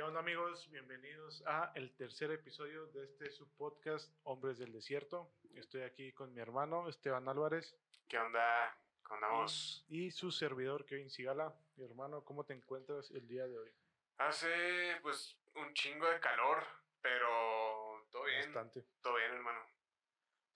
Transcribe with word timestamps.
¿Qué 0.00 0.04
onda 0.04 0.20
amigos? 0.20 0.66
Bienvenidos 0.70 1.42
a 1.46 1.72
el 1.74 1.94
tercer 1.94 2.30
episodio 2.30 2.86
de 2.86 3.04
este 3.04 3.30
subpodcast 3.30 4.10
Hombres 4.22 4.56
del 4.56 4.72
Desierto. 4.72 5.30
Estoy 5.54 5.82
aquí 5.82 6.10
con 6.12 6.32
mi 6.32 6.40
hermano 6.40 6.88
Esteban 6.88 7.28
Álvarez. 7.28 7.76
¿Qué 8.08 8.16
onda? 8.16 8.74
¿Cómo 9.02 9.16
andamos? 9.16 9.84
Y, 9.90 10.06
y 10.06 10.10
su 10.10 10.30
servidor 10.32 10.86
Kevin 10.86 11.10
Sigala. 11.10 11.54
Mi 11.76 11.84
hermano, 11.84 12.24
¿cómo 12.24 12.44
te 12.44 12.54
encuentras 12.54 13.10
el 13.10 13.28
día 13.28 13.46
de 13.46 13.58
hoy? 13.58 13.70
Hace 14.16 14.96
pues 15.02 15.36
un 15.56 15.74
chingo 15.74 16.10
de 16.10 16.18
calor, 16.18 16.64
pero 17.02 18.06
todo 18.10 18.24
bien. 18.24 18.54
Bastante. 18.54 18.86
Todo 19.02 19.16
bien, 19.16 19.32
hermano. 19.32 19.60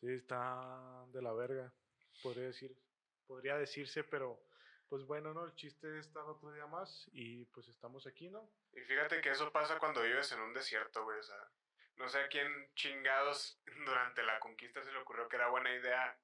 Sí, 0.00 0.11
está 0.11 1.04
de 1.08 1.20
la 1.20 1.34
verga, 1.34 1.70
podría 2.22 2.46
decir. 2.46 2.74
Podría 3.26 3.58
decirse, 3.58 4.04
pero 4.04 4.42
pues 4.95 5.06
bueno, 5.06 5.34
¿no? 5.34 5.45
El 5.45 5.56
chiste 5.56 5.88
es 5.98 6.06
estar 6.06 6.22
otro 6.22 6.52
día 6.52 6.68
más 6.68 7.11
y 7.11 7.46
pues 7.46 7.66
estamos 7.66 8.06
aquí, 8.06 8.30
¿no? 8.30 8.48
Y 8.74 8.80
fíjate 8.82 9.20
que 9.20 9.30
eso 9.30 9.50
pasa 9.50 9.76
cuando 9.80 10.00
vives 10.02 10.30
en 10.30 10.38
un 10.38 10.54
desierto, 10.54 11.03
güey. 11.03 11.18
O 11.18 11.22
sea, 11.25 11.50
no 11.96 12.08
sé 12.08 12.20
a 12.20 12.29
quién 12.29 12.46
chingados 12.76 13.61
durante 13.86 14.22
la 14.22 14.39
conquista 14.39 14.84
se 14.84 14.93
le 14.93 14.98
ocurrió 14.98 15.29
que 15.29 15.34
era 15.34 15.48
buena 15.48 15.75
idea 15.75 16.17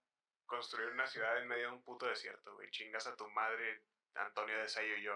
construir 0.46 0.90
una 0.90 1.08
ciudad 1.08 1.36
en 1.42 1.48
medio 1.48 1.66
de 1.66 1.72
un 1.72 1.82
puto 1.82 2.06
desierto, 2.06 2.54
güey. 2.54 2.70
Chingas 2.70 3.08
a 3.08 3.16
tu 3.16 3.28
madre, 3.30 3.82
Antonio 4.14 4.56
de 4.56 4.68
Sayo 4.68 4.94
y 4.94 5.02
yo. 5.02 5.14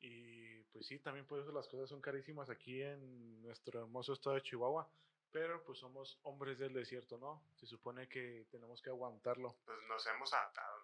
Y 0.00 0.62
pues 0.64 0.88
sí, 0.88 0.98
también 0.98 1.26
por 1.26 1.40
eso 1.40 1.50
las 1.50 1.68
cosas 1.68 1.88
son 1.88 2.02
carísimas 2.02 2.50
aquí 2.50 2.82
en 2.82 3.40
nuestro 3.40 3.80
hermoso 3.80 4.12
estado 4.12 4.36
de 4.36 4.42
Chihuahua. 4.42 4.86
Pero 5.32 5.64
pues 5.64 5.78
somos 5.78 6.18
hombres 6.22 6.58
del 6.58 6.74
desierto, 6.74 7.16
¿no? 7.16 7.42
Se 7.54 7.66
supone 7.66 8.10
que 8.10 8.46
tenemos 8.50 8.82
que 8.82 8.90
aguantarlo. 8.90 9.56
Pues 9.64 9.78
nos 9.88 10.06
hemos 10.06 10.30
adaptado. 10.34 10.77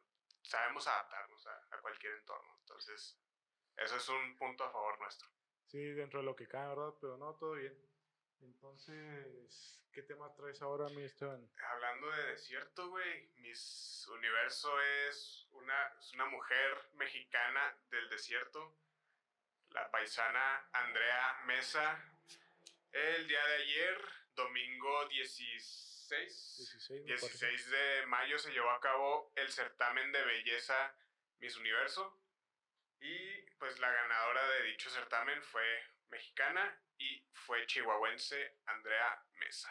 Sabemos 0.45 0.87
adaptarnos 0.87 1.47
a, 1.47 1.67
a 1.73 1.81
cualquier 1.81 2.15
entorno. 2.15 2.57
Entonces, 2.61 3.19
eso 3.77 3.97
es 3.97 4.09
un 4.09 4.37
punto 4.37 4.65
a 4.65 4.71
favor 4.71 4.99
nuestro. 5.01 5.29
Sí, 5.67 5.83
dentro 5.93 6.21
de 6.21 6.27
lo 6.27 6.37
que 6.37 6.47
cae, 6.47 6.69
¿verdad? 6.69 6.95
Pero 7.01 7.17
no, 7.17 7.35
todo 7.35 7.55
bien. 7.55 7.77
Entonces, 8.43 9.81
¿qué 9.93 10.03
tema 10.03 10.33
traes 10.35 10.61
ahora, 10.61 10.89
mi 10.91 11.03
Esteban? 11.03 11.51
Hablando 11.71 12.11
de 12.11 12.27
desierto, 12.33 12.89
güey, 12.91 13.29
Miss 13.37 14.07
Universo 14.13 14.81
es 15.09 15.49
una, 15.53 15.89
es 15.99 16.13
una 16.13 16.27
mujer 16.27 16.91
mexicana 16.95 17.77
del 17.91 18.09
desierto, 18.11 18.77
la 19.71 19.91
paisana 19.91 20.69
Andrea 20.73 21.41
Mesa. 21.47 21.99
El 22.93 23.27
día 23.27 23.45
de 23.47 23.55
ayer, 23.57 23.99
domingo 24.35 25.09
16, 25.09 25.94
16, 26.21 27.05
me 27.05 27.09
parece. 27.09 27.47
16 27.47 27.71
de 27.71 28.07
mayo, 28.07 28.39
se 28.39 28.53
llevó 28.53 28.71
a 28.71 28.81
cabo 28.81 29.33
el 29.37 29.51
certamen 29.51 30.13
de 30.13 30.25
belleza 30.25 30.97
Miss 31.41 31.57
Universo. 31.57 32.21
Y 33.01 33.43
pues 33.59 33.79
la 33.81 33.91
ganadora 33.91 34.49
de 34.51 34.63
dicho 34.65 34.89
certamen 34.91 35.43
fue 35.43 35.63
mexicana 36.11 36.81
y 36.99 37.23
fue 37.33 37.67
chihuahuense 37.67 38.57
Andrea 38.67 39.23
Mesa. 39.35 39.71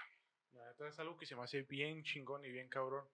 La 0.54 0.66
neta 0.68 0.88
es 0.88 1.00
algo 1.00 1.18
que 1.18 1.26
se 1.26 1.36
me 1.36 1.44
hace 1.44 1.64
bien 1.64 2.04
chingón 2.04 2.46
y 2.46 2.52
bien 2.52 2.70
cabrón. 2.70 3.08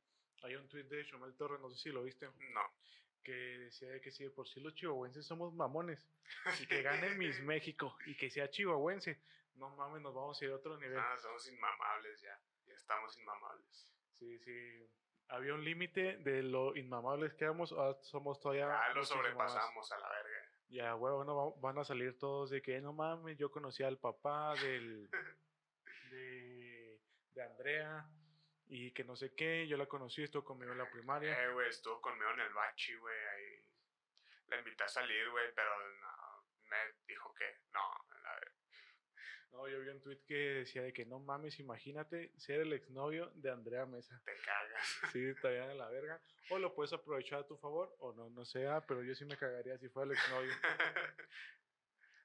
Hay 0.43 0.55
un 0.55 0.67
tweet 0.67 0.85
de 0.85 1.05
Chomel 1.05 1.35
Torres, 1.35 1.59
no 1.59 1.69
sé 1.69 1.77
si 1.77 1.89
lo 1.89 2.03
viste, 2.03 2.25
No, 2.25 2.73
que 3.23 3.31
decía 3.31 3.89
de 3.89 4.01
que 4.01 4.11
si 4.11 4.23
de 4.23 4.29
por 4.29 4.47
sí 4.47 4.59
los 4.59 4.73
chihuahuenses 4.75 5.25
somos 5.25 5.53
mamones 5.53 6.05
y 6.61 6.65
que 6.65 6.81
gane 6.81 7.15
Miss 7.15 7.39
México 7.41 7.97
y 8.05 8.15
que 8.15 8.29
sea 8.29 8.49
chihuahuense, 8.49 9.21
no 9.55 9.69
mames, 9.75 10.01
nos 10.01 10.13
vamos 10.13 10.41
a 10.41 10.45
ir 10.45 10.51
a 10.51 10.55
otro 10.55 10.77
nivel. 10.77 10.97
Ah, 10.97 11.17
somos 11.21 11.47
inmamables 11.47 12.21
ya. 12.21 12.39
Estamos 12.79 13.17
inmamables. 13.17 13.89
Sí, 14.17 14.39
sí. 14.39 14.89
Había 15.29 15.53
un 15.53 15.63
límite 15.63 16.17
de 16.17 16.41
lo 16.43 16.75
inmamables 16.75 17.33
que 17.35 17.43
éramos, 17.45 17.71
ahora 17.71 17.97
somos 18.01 18.39
todavía. 18.39 18.67
Ya 18.67 18.89
lo 18.89 18.95
más. 19.01 19.07
sobrepasamos 19.07 19.91
a 19.91 19.99
la 19.99 20.09
verga. 20.09 20.45
Ya, 20.69 20.95
huevo, 20.95 21.23
no, 21.23 21.35
va- 21.35 21.53
van 21.61 21.77
a 21.79 21.83
salir 21.83 22.17
todos 22.17 22.49
de 22.49 22.61
que 22.61 22.79
no 22.81 22.93
mames, 22.93 23.37
yo 23.37 23.51
conocí 23.51 23.83
al 23.83 23.97
papá 23.99 24.53
del. 24.55 25.09
de, 26.11 26.99
de 27.33 27.43
Andrea 27.43 28.07
y 28.67 28.91
que 28.93 29.03
no 29.03 29.15
sé 29.15 29.33
qué, 29.35 29.67
yo 29.67 29.77
la 29.77 29.87
conocí, 29.87 30.23
estuvo 30.23 30.43
conmigo 30.43 30.71
en 30.71 30.77
la 30.77 30.89
primaria. 30.89 31.43
Eh, 31.43 31.51
güey, 31.53 31.69
estuvo 31.69 31.99
conmigo 32.01 32.29
en 32.31 32.39
el 32.41 32.53
bachi, 32.53 32.95
güey. 32.95 33.17
Ahí 33.17 33.65
la 34.47 34.57
invité 34.57 34.83
a 34.83 34.87
salir, 34.87 35.29
güey, 35.29 35.53
pero 35.55 35.69
no. 36.01 36.43
Me 36.69 36.77
dijo 37.07 37.33
que 37.33 37.45
no. 37.73 37.81
No, 39.51 39.67
yo 39.67 39.79
vi 39.79 39.89
un 39.89 40.01
tweet 40.01 40.23
que 40.27 40.35
decía 40.35 40.83
de 40.83 40.93
que 40.93 41.05
no 41.05 41.19
mames, 41.19 41.59
imagínate 41.59 42.31
ser 42.37 42.61
el 42.61 42.73
exnovio 42.73 43.31
de 43.35 43.49
Andrea 43.49 43.85
Mesa. 43.85 44.21
Te 44.25 44.35
cagas. 44.41 44.99
Sí, 45.13 45.25
estaría 45.25 45.67
de 45.67 45.75
la 45.75 45.89
verga. 45.89 46.21
O 46.49 46.59
lo 46.59 46.73
puedes 46.73 46.93
aprovechar 46.93 47.39
a 47.39 47.47
tu 47.47 47.57
favor, 47.57 47.95
o 47.99 48.13
no, 48.13 48.29
no 48.29 48.45
sea, 48.45 48.85
pero 48.85 49.03
yo 49.03 49.13
sí 49.15 49.25
me 49.25 49.37
cagaría 49.37 49.77
si 49.77 49.89
fuera 49.89 50.11
el 50.11 50.17
exnovio. 50.17 50.53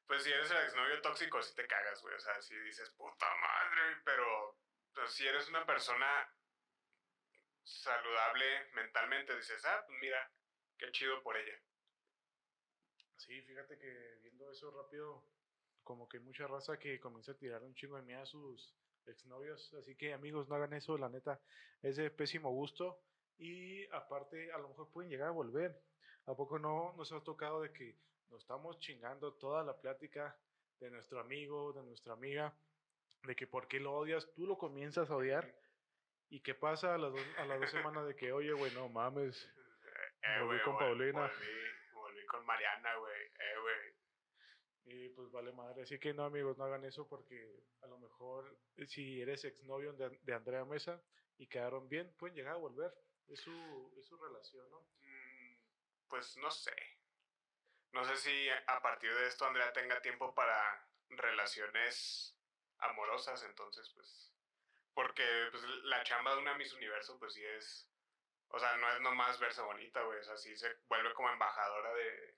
pues 0.07 0.23
si 0.23 0.31
eres 0.31 0.51
el 0.51 0.65
exnovio 0.65 1.01
tóxico, 1.03 1.43
sí 1.43 1.55
te 1.55 1.67
cagas, 1.67 2.01
güey. 2.03 2.15
O 2.15 2.21
sea, 2.21 2.41
si 2.43 2.55
dices, 2.61 2.91
puta 2.91 3.27
madre, 3.37 3.83
güey, 3.83 3.97
pero 4.05 4.59
pues, 4.95 5.13
si 5.13 5.27
eres 5.27 5.49
una 5.49 5.67
persona 5.67 6.07
saludable 7.65 8.71
mentalmente, 8.75 9.37
dices, 9.37 9.65
ah, 9.65 9.83
pues 9.87 9.99
mira, 10.01 10.31
qué 10.79 10.91
chido 10.93 11.23
por 11.23 11.37
ella. 11.37 11.59
Sí, 13.17 13.41
fíjate 13.43 13.79
que 13.79 14.19
viendo 14.23 14.51
eso 14.51 14.71
rápido, 14.71 15.25
como 15.85 16.09
que 16.09 16.19
mucha 16.19 16.47
raza 16.47 16.79
que 16.79 16.99
comienza 16.99 17.33
a 17.33 17.37
tirar 17.37 17.63
un 17.63 17.75
chingo 17.75 17.97
de 17.97 18.03
miedo 18.03 18.23
a 18.23 18.27
sus 18.27 18.75
exnovios. 19.07 19.73
Así 19.75 19.95
que 19.97 20.13
amigos, 20.13 20.49
no 20.49 20.55
hagan 20.57 20.73
eso, 20.73 20.99
la 20.99 21.09
neta, 21.09 21.41
es 21.83 21.97
de 21.97 22.11
pésimo 22.11 22.51
gusto. 22.51 23.01
Y 23.37 23.87
aparte, 23.93 24.53
a 24.53 24.59
lo 24.59 24.69
mejor 24.69 24.91
pueden 24.91 25.11
llegar 25.11 25.29
a 25.29 25.33
volver. 25.33 25.81
¿A 26.27 26.35
poco 26.35 26.59
no 26.59 26.95
nos 26.97 27.13
ha 27.13 27.21
tocado 27.23 27.61
de 27.61 27.73
que 27.73 27.97
nos 28.31 28.41
estamos 28.41 28.79
chingando 28.79 29.35
toda 29.35 29.63
la 29.63 29.79
plática 29.79 30.37
de 30.81 30.91
nuestro 30.91 31.21
amigo, 31.21 31.73
de 31.73 31.83
nuestra 31.83 32.15
amiga, 32.15 32.57
de 33.23 33.37
que 33.37 33.47
por 33.47 33.69
qué 33.69 33.79
lo 33.79 33.93
odias, 33.93 34.33
tú 34.35 34.47
lo 34.47 34.57
comienzas 34.57 35.11
a 35.11 35.17
odiar? 35.17 35.55
¿Y 36.31 36.41
qué 36.41 36.55
pasa 36.55 36.95
a 36.95 36.99
las 36.99 37.13
dos, 37.13 37.23
a 37.39 37.45
las 37.45 37.61
dos 37.61 37.71
semanas 37.71 38.07
de 38.07 38.17
que, 38.17 38.33
oye, 38.33 38.53
güey, 38.53 38.73
no 38.73 38.89
mames? 38.89 39.49
Eh, 40.23 40.41
Volví 40.41 40.61
con 40.63 40.79
Paulina. 40.79 41.21
Volví, 41.21 41.93
volví 41.93 42.27
con 42.27 42.47
Mariana, 42.47 42.97
güey. 42.97 43.23
Eh, 43.23 43.61
güey. 43.61 43.94
Y 44.87 45.09
pues 45.11 45.31
vale 45.31 45.53
madre. 45.53 45.83
Así 45.83 45.99
que 45.99 46.13
no, 46.13 46.25
amigos, 46.25 46.59
no 46.59 46.65
hagan 46.65 46.85
eso 46.85 47.09
porque 47.09 47.65
a 47.83 47.87
lo 47.87 47.99
mejor 47.99 48.59
eh, 48.77 48.87
si 48.87 49.21
eres 49.21 49.45
exnovio 49.45 49.93
de, 49.95 50.19
de 50.23 50.35
Andrea 50.35 50.65
Mesa 50.65 51.03
y 51.39 51.47
quedaron 51.47 51.89
bien, 51.89 52.15
pueden 52.19 52.37
llegar 52.37 52.55
a 52.55 52.59
volver. 52.59 52.93
Es 53.29 53.41
su, 53.41 53.95
es 53.99 54.07
su 54.07 54.17
relación, 54.19 54.71
¿no? 54.71 54.81
Mm, 55.01 55.57
Pues 56.09 56.37
no 56.37 56.51
sé. 56.51 56.75
No 57.93 58.05
sé 58.05 58.17
si 58.17 58.49
a 58.51 58.83
partir 58.83 59.15
de 59.15 59.27
esto 59.27 59.47
Andrea 59.47 59.73
tenga 59.73 60.03
tiempo 60.03 60.35
para 60.35 60.87
relaciones 61.09 62.37
amorosas, 62.79 63.43
entonces 63.45 63.91
pues... 63.95 64.33
Porque 64.93 65.25
pues, 65.51 65.63
la 65.85 66.03
chamba 66.05 66.35
de 66.35 66.43
una 66.43 66.57
Miss 66.57 66.75
Universo 66.75 67.19
pues 67.19 67.35
sí 67.35 67.45
es... 67.45 67.89
O 68.49 68.59
sea, 68.59 68.77
no 68.77 68.93
es 68.93 69.01
nomás 69.01 69.41
verse 69.41 69.63
bonita, 69.63 70.03
güey. 70.03 70.19
O 70.21 70.25
sea, 70.25 70.37
sí 70.37 70.57
se 70.57 70.69
vuelve 70.89 71.13
como 71.15 71.31
embajadora 71.31 71.93
de, 71.95 72.37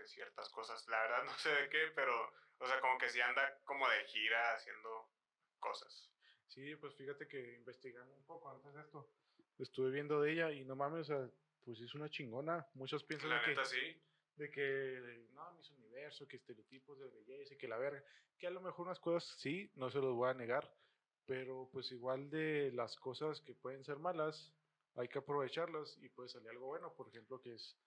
de 0.00 0.08
ciertas 0.08 0.48
cosas. 0.50 0.86
La 0.88 1.00
verdad 1.02 1.24
no 1.24 1.38
sé 1.38 1.50
de 1.50 1.68
qué, 1.68 1.92
pero... 1.94 2.32
O 2.62 2.66
sea, 2.66 2.78
como 2.80 2.98
que 2.98 3.08
sí 3.08 3.18
anda 3.20 3.58
como 3.64 3.88
de 3.88 4.04
gira 4.04 4.54
haciendo 4.54 5.08
cosas. 5.58 6.10
Sí, 6.46 6.76
pues 6.76 6.94
fíjate 6.94 7.26
que 7.26 7.54
investigando 7.54 8.14
un 8.14 8.24
poco 8.26 8.50
antes 8.50 8.74
de 8.74 8.82
esto, 8.82 9.08
estuve 9.58 9.90
viendo 9.90 10.20
de 10.20 10.32
ella 10.32 10.52
y 10.52 10.64
no 10.64 10.76
mames, 10.76 11.02
o 11.02 11.04
sea, 11.04 11.30
pues 11.64 11.80
es 11.80 11.94
una 11.94 12.10
chingona. 12.10 12.68
Muchos 12.74 13.04
piensan 13.04 13.30
La 13.30 13.36
de 13.36 13.42
que, 13.42 13.50
neta 13.50 13.64
sí. 13.64 14.02
de 14.36 14.50
que, 14.50 15.26
no, 15.32 15.52
mis 15.54 15.70
universo, 15.70 16.28
que 16.28 16.36
estereotipos 16.36 16.98
de 16.98 17.08
belleza 17.08 17.54
y 17.54 17.56
que 17.56 17.68
la 17.68 17.78
verga, 17.78 18.04
que 18.38 18.46
a 18.46 18.50
lo 18.50 18.60
mejor 18.60 18.86
unas 18.86 19.00
cosas 19.00 19.38
sí, 19.38 19.70
no 19.76 19.90
se 19.90 19.98
los 19.98 20.14
voy 20.14 20.28
a 20.28 20.34
negar, 20.34 20.74
pero 21.26 21.68
pues 21.72 21.90
igual 21.92 22.28
de 22.28 22.72
las 22.72 22.96
cosas 22.96 23.40
que 23.40 23.54
pueden 23.54 23.84
ser 23.84 23.98
malas, 23.98 24.52
hay 24.96 25.08
que 25.08 25.18
aprovecharlas 25.18 25.96
y 25.98 26.08
puede 26.08 26.28
salir 26.28 26.50
algo 26.50 26.66
bueno, 26.66 26.92
por 26.94 27.08
ejemplo, 27.08 27.40
que 27.40 27.54
es 27.54 27.78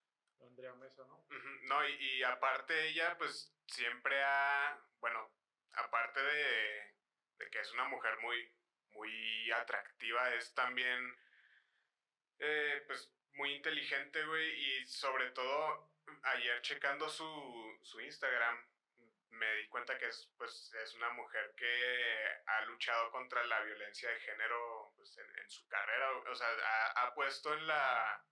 Andrea 0.47 0.73
Mesa, 0.75 1.03
¿no? 1.05 1.25
No, 1.63 1.87
y, 1.87 1.93
y 1.93 2.23
aparte 2.23 2.87
ella, 2.87 3.17
pues 3.17 3.53
siempre 3.67 4.21
ha, 4.23 4.79
bueno, 4.99 5.31
aparte 5.73 6.21
de, 6.21 6.95
de 7.37 7.49
que 7.49 7.59
es 7.59 7.71
una 7.71 7.85
mujer 7.85 8.17
muy, 8.19 8.53
muy 8.91 9.51
atractiva, 9.51 10.33
es 10.35 10.53
también, 10.53 11.17
eh, 12.39 12.83
pues, 12.87 13.11
muy 13.33 13.53
inteligente, 13.53 14.23
güey, 14.25 14.51
y 14.51 14.85
sobre 14.85 15.31
todo, 15.31 15.91
ayer 16.23 16.61
checando 16.61 17.09
su, 17.09 17.79
su 17.81 17.99
Instagram, 18.01 18.67
me 19.31 19.55
di 19.55 19.67
cuenta 19.67 19.97
que 19.97 20.07
es, 20.07 20.31
pues, 20.37 20.71
es 20.75 20.93
una 20.93 21.09
mujer 21.11 21.55
que 21.57 22.41
ha 22.45 22.61
luchado 22.65 23.09
contra 23.11 23.43
la 23.45 23.61
violencia 23.61 24.09
de 24.09 24.19
género, 24.19 24.93
pues, 24.95 25.17
en, 25.17 25.39
en 25.39 25.49
su 25.49 25.67
carrera, 25.67 26.11
o 26.11 26.35
sea, 26.35 26.47
ha, 26.47 27.07
ha 27.07 27.13
puesto 27.15 27.53
en 27.53 27.65
la 27.65 28.23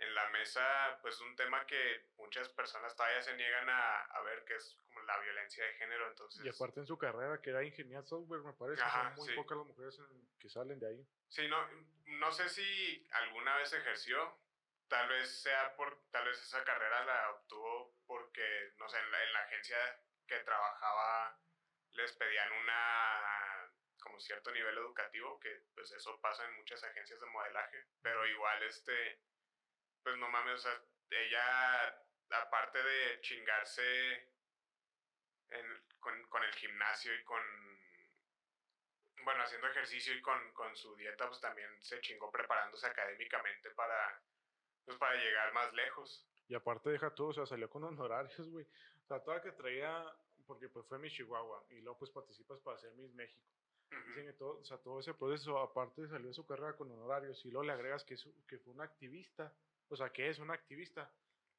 en 0.00 0.14
la 0.14 0.28
mesa, 0.30 0.98
pues 1.02 1.20
un 1.20 1.34
tema 1.36 1.66
que 1.66 2.06
muchas 2.16 2.48
personas 2.50 2.94
todavía 2.94 3.22
se 3.22 3.36
niegan 3.36 3.68
a, 3.68 4.02
a 4.04 4.22
ver, 4.22 4.44
que 4.44 4.54
es 4.54 4.76
como 4.86 5.00
la 5.02 5.18
violencia 5.20 5.64
de 5.64 5.74
género, 5.74 6.08
entonces... 6.08 6.44
Y 6.44 6.48
aparte 6.48 6.80
en 6.80 6.86
su 6.86 6.96
carrera, 6.96 7.40
que 7.40 7.50
era 7.50 7.64
ingeniera 7.64 8.02
software, 8.04 8.42
me 8.42 8.52
parece, 8.52 8.82
Ajá, 8.82 9.08
son 9.08 9.14
muy 9.16 9.28
sí. 9.28 9.34
pocas 9.34 9.58
las 9.58 9.66
mujeres 9.66 9.98
en- 9.98 10.38
que 10.38 10.48
salen 10.48 10.78
de 10.78 10.88
ahí. 10.88 11.06
Sí, 11.28 11.48
no, 11.48 11.66
no 12.06 12.30
sé 12.32 12.48
si 12.48 13.06
alguna 13.10 13.56
vez 13.56 13.72
ejerció, 13.72 14.38
tal 14.88 15.08
vez 15.08 15.42
sea 15.42 15.74
por, 15.76 16.00
tal 16.10 16.24
vez 16.26 16.40
esa 16.42 16.62
carrera 16.64 17.04
la 17.04 17.30
obtuvo 17.32 17.94
porque, 18.06 18.72
no 18.78 18.88
sé, 18.88 18.98
en 18.98 19.10
la, 19.10 19.24
en 19.24 19.32
la 19.32 19.40
agencia 19.40 19.76
que 20.26 20.38
trabajaba 20.40 21.38
les 21.92 22.12
pedían 22.12 22.52
una 22.52 23.68
como 24.00 24.20
cierto 24.20 24.52
nivel 24.52 24.78
educativo, 24.78 25.38
que 25.40 25.64
pues 25.74 25.90
eso 25.92 26.20
pasa 26.20 26.44
en 26.46 26.54
muchas 26.56 26.82
agencias 26.84 27.20
de 27.20 27.26
modelaje, 27.26 27.84
pero 28.00 28.24
igual 28.26 28.62
este, 28.62 29.20
pues 30.02 30.16
no 30.18 30.28
mames, 30.28 30.54
o 30.54 30.58
sea, 30.58 30.82
ella 31.10 32.04
aparte 32.30 32.82
de 32.82 33.20
chingarse 33.20 34.28
con, 36.00 36.22
con, 36.28 36.44
el 36.44 36.54
gimnasio 36.54 37.14
y 37.14 37.24
con, 37.24 37.42
bueno, 39.24 39.42
haciendo 39.42 39.66
ejercicio 39.68 40.14
y 40.14 40.20
con, 40.20 40.52
con 40.52 40.76
su 40.76 40.94
dieta, 40.96 41.26
pues 41.26 41.40
también 41.40 41.68
se 41.80 42.00
chingó 42.00 42.30
preparándose 42.30 42.86
académicamente 42.86 43.70
para, 43.70 44.20
pues 44.84 44.96
para 44.98 45.16
llegar 45.16 45.52
más 45.52 45.72
lejos. 45.72 46.26
Y 46.48 46.54
aparte 46.54 46.90
deja 46.90 47.14
todo, 47.14 47.28
o 47.28 47.32
sea, 47.32 47.46
salió 47.46 47.68
con 47.68 47.84
honorarios, 47.84 48.48
güey. 48.50 48.66
O 49.04 49.06
sea, 49.06 49.22
toda 49.22 49.42
que 49.42 49.52
traía, 49.52 50.04
porque 50.46 50.68
pues 50.68 50.86
fue 50.86 50.98
mi 50.98 51.10
Chihuahua, 51.10 51.64
y 51.70 51.80
luego 51.80 51.98
pues 51.98 52.10
participas 52.10 52.60
para 52.60 52.76
hacer 52.76 52.92
Miss 52.92 53.12
México. 53.14 53.46
Dicen 54.08 54.26
que 54.26 54.34
todo, 54.34 54.58
o 54.58 54.64
sea, 54.64 54.76
todo 54.76 55.00
ese 55.00 55.14
proceso, 55.14 55.58
aparte 55.58 56.06
salió 56.08 56.28
de 56.28 56.34
su 56.34 56.46
carrera 56.46 56.76
con 56.76 56.90
honorarios, 56.90 57.42
y 57.46 57.50
luego 57.50 57.64
le 57.64 57.72
agregas 57.72 58.04
que, 58.04 58.16
que 58.46 58.58
fue 58.58 58.74
una 58.74 58.84
activista, 58.84 59.52
o 59.88 59.96
sea, 59.96 60.10
que 60.10 60.28
es 60.28 60.38
una 60.38 60.54
activista. 60.54 61.10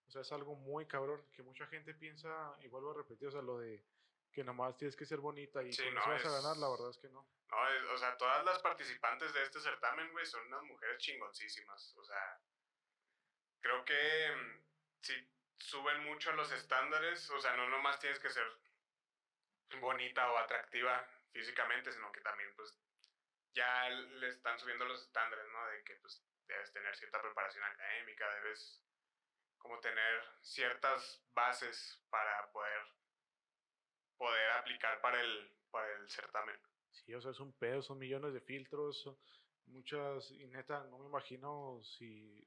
O 0.08 0.12
sea, 0.12 0.22
es 0.22 0.32
algo 0.32 0.56
muy 0.56 0.88
cabrón, 0.88 1.24
que 1.32 1.44
mucha 1.44 1.68
gente 1.68 1.94
piensa, 1.94 2.56
y 2.62 2.68
vuelvo 2.68 2.92
a 2.92 2.98
repetir, 2.98 3.28
o 3.28 3.32
sea, 3.32 3.42
lo 3.42 3.60
de 3.60 3.86
que 4.32 4.44
nomás 4.44 4.78
tienes 4.78 4.96
que 4.96 5.06
ser 5.06 5.20
bonita 5.20 5.62
y 5.64 5.76
con 5.76 5.94
no, 5.94 6.02
eso 6.02 6.10
vas 6.10 6.26
a 6.26 6.42
ganar, 6.42 6.58
la 6.58 6.70
verdad 6.70 6.90
es 6.90 6.98
que 6.98 7.10
no. 7.10 7.28
No, 7.50 7.58
o 7.94 7.98
sea, 7.98 8.16
todas 8.18 8.46
las 8.46 8.60
participantes 8.60 9.34
de 9.34 9.44
este 9.44 9.60
certamen, 9.60 10.12
güey, 10.12 10.26
son 10.26 10.46
unas 10.48 10.64
mujeres 10.64 10.98
chingoncísimas. 11.00 11.96
O 11.98 12.04
sea, 12.04 12.40
creo 13.60 13.84
que 13.86 14.36
mm, 14.36 14.64
si 15.02 15.14
suben 15.58 16.04
mucho 16.06 16.32
los 16.34 16.52
estándares, 16.52 17.30
o 17.32 17.40
sea, 17.40 17.56
no 17.56 17.70
nomás 17.70 18.00
tienes 18.00 18.20
que 18.20 18.30
ser 18.30 18.46
bonita 19.80 20.32
o 20.32 20.38
atractiva 20.38 21.08
físicamente, 21.32 21.92
sino 21.92 22.12
que 22.12 22.22
también, 22.22 22.50
pues, 22.56 22.76
ya 23.54 23.90
le 23.90 24.30
están 24.30 24.60
subiendo 24.60 24.86
los 24.86 25.02
estándares, 25.02 25.46
¿no? 25.52 25.66
De 25.68 25.84
que, 25.84 25.96
pues, 25.98 26.24
debes 26.50 26.74
tener 26.74 26.96
cierta 26.96 27.22
preparación 27.22 27.64
académica, 27.64 28.26
debes 28.44 28.84
como 29.58 29.80
tener 29.80 30.24
ciertas 30.42 31.24
bases 31.34 32.06
para 32.10 32.52
poder 32.52 33.00
poder 34.18 34.52
aplicar 34.52 35.00
para 35.02 35.22
el, 35.22 35.58
para 35.72 35.88
el 35.96 36.10
certamen. 36.10 36.60
Sí, 36.92 37.14
o 37.14 37.22
sea, 37.22 37.32
es 37.32 37.40
un 37.40 37.54
pedo, 37.54 37.82
son 37.82 38.00
millones 38.00 38.34
de 38.34 38.42
filtros, 38.42 39.10
muchas, 39.68 40.30
y 40.32 40.46
neta, 40.48 40.84
no 40.86 41.00
me 41.00 41.06
imagino 41.06 41.82
si 41.84 42.46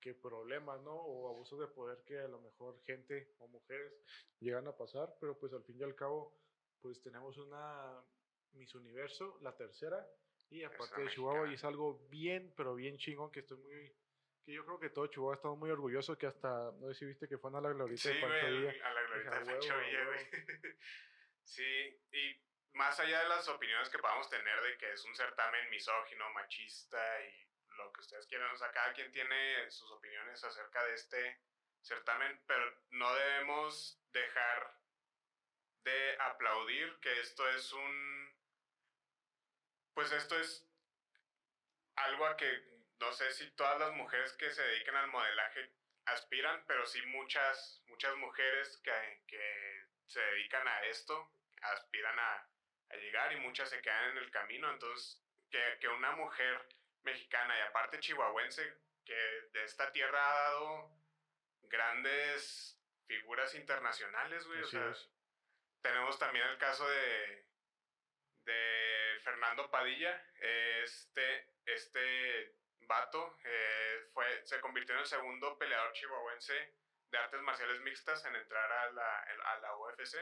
qué 0.00 0.14
problemas, 0.14 0.80
¿no? 0.82 0.94
O 0.94 1.28
abusos 1.28 1.60
de 1.60 1.68
poder 1.68 2.02
que 2.04 2.18
a 2.18 2.28
lo 2.28 2.40
mejor 2.40 2.82
gente 2.84 3.34
o 3.38 3.46
mujeres 3.48 3.92
llegan 4.40 4.66
a 4.66 4.76
pasar, 4.76 5.14
pero 5.20 5.38
pues 5.38 5.52
al 5.52 5.64
fin 5.64 5.78
y 5.78 5.84
al 5.84 5.94
cabo, 5.94 6.36
pues 6.80 7.00
tenemos 7.02 7.36
una 7.38 8.04
Miss 8.52 8.74
Universo, 8.74 9.38
la 9.42 9.56
tercera, 9.56 10.04
y 10.50 10.62
aparte 10.64 11.02
de 11.02 11.08
Chihuahua, 11.08 11.48
y 11.48 11.54
es 11.54 11.64
algo 11.64 11.98
bien, 12.08 12.52
pero 12.56 12.74
bien 12.74 12.98
chingón, 12.98 13.30
que 13.30 13.40
estoy 13.40 13.58
muy, 13.58 13.94
que 14.44 14.52
yo 14.52 14.64
creo 14.64 14.78
que 14.78 14.90
todo 14.90 15.08
Chihuahua 15.08 15.34
ha 15.34 15.36
estado 15.36 15.56
muy 15.56 15.70
orgulloso, 15.70 16.16
que 16.16 16.26
hasta, 16.26 16.70
no 16.78 16.88
sé 16.88 16.94
si 16.94 17.04
viste 17.04 17.28
que 17.28 17.38
fue 17.38 17.50
a 17.50 17.60
la 17.60 17.72
glorita 17.72 18.08
de 18.08 18.20
Pancho 18.20 18.46
a 18.46 18.92
la 18.92 19.02
glorita 19.02 19.38
de 19.40 19.44
Pancho 19.44 19.78
Villa, 19.78 20.04
güey. 20.04 20.26
sí, 21.44 22.00
y 22.12 22.40
más 22.74 23.00
allá 23.00 23.22
de 23.22 23.28
las 23.28 23.48
opiniones 23.48 23.88
que 23.88 23.98
podamos 23.98 24.28
tener 24.28 24.62
de 24.62 24.76
que 24.78 24.92
es 24.92 25.04
un 25.04 25.14
certamen 25.16 25.68
misógino, 25.70 26.30
machista 26.32 26.98
y 27.22 27.46
lo 27.76 27.92
que 27.92 28.00
ustedes 28.02 28.26
quieran. 28.26 28.50
O 28.52 28.56
sea, 28.56 28.70
cada 28.70 28.92
quien 28.92 29.10
tiene 29.12 29.70
sus 29.70 29.90
opiniones 29.90 30.42
acerca 30.44 30.84
de 30.84 30.94
este 30.94 31.40
certamen, 31.80 32.40
pero 32.46 32.64
no 32.90 33.14
debemos 33.14 34.00
dejar 34.12 34.78
de 35.84 36.16
aplaudir 36.20 36.98
que 37.00 37.20
esto 37.20 37.48
es 37.50 37.72
un... 37.72 38.36
Pues 39.96 40.12
esto 40.12 40.38
es 40.38 40.62
algo 41.96 42.26
a 42.26 42.36
que 42.36 42.46
no 43.00 43.10
sé 43.12 43.32
si 43.32 43.50
todas 43.52 43.80
las 43.80 43.92
mujeres 43.92 44.34
que 44.34 44.50
se 44.50 44.62
dedican 44.62 44.94
al 44.94 45.08
modelaje 45.08 45.72
aspiran, 46.04 46.62
pero 46.66 46.84
sí 46.84 47.00
muchas, 47.06 47.82
muchas 47.86 48.14
mujeres 48.16 48.78
que, 48.84 49.22
que 49.26 49.86
se 50.04 50.20
dedican 50.20 50.68
a 50.68 50.82
esto 50.82 51.32
aspiran 51.62 52.18
a, 52.18 52.46
a, 52.90 52.96
llegar 52.96 53.32
y 53.32 53.40
muchas 53.40 53.70
se 53.70 53.80
quedan 53.80 54.10
en 54.10 54.18
el 54.18 54.30
camino. 54.30 54.70
Entonces, 54.70 55.18
que, 55.50 55.78
que 55.80 55.88
una 55.88 56.12
mujer 56.12 56.68
mexicana 57.02 57.56
y 57.56 57.62
aparte 57.62 57.98
chihuahuense, 57.98 58.76
que 59.02 59.14
de 59.14 59.64
esta 59.64 59.90
tierra 59.92 60.30
ha 60.30 60.40
dado 60.42 60.90
grandes 61.62 62.78
figuras 63.06 63.54
internacionales, 63.54 64.46
güey. 64.46 64.60
O 64.60 64.66
sea, 64.66 64.92
tenemos 65.80 66.18
también 66.18 66.46
el 66.48 66.58
caso 66.58 66.86
de, 66.86 67.46
de 68.46 69.20
Fernando 69.22 69.70
Padilla, 69.70 70.24
este, 70.40 71.50
este 71.66 72.54
vato 72.86 73.36
eh, 73.44 74.06
fue, 74.12 74.46
se 74.46 74.60
convirtió 74.60 74.94
en 74.94 75.00
el 75.00 75.06
segundo 75.06 75.58
peleador 75.58 75.92
chihuahuense 75.92 76.74
de 77.10 77.18
artes 77.18 77.40
marciales 77.42 77.80
mixtas 77.82 78.24
en 78.24 78.36
entrar 78.36 78.70
a 78.70 78.92
la, 78.92 79.18
a 79.20 79.58
la 79.58 79.76
UFC. 79.76 80.16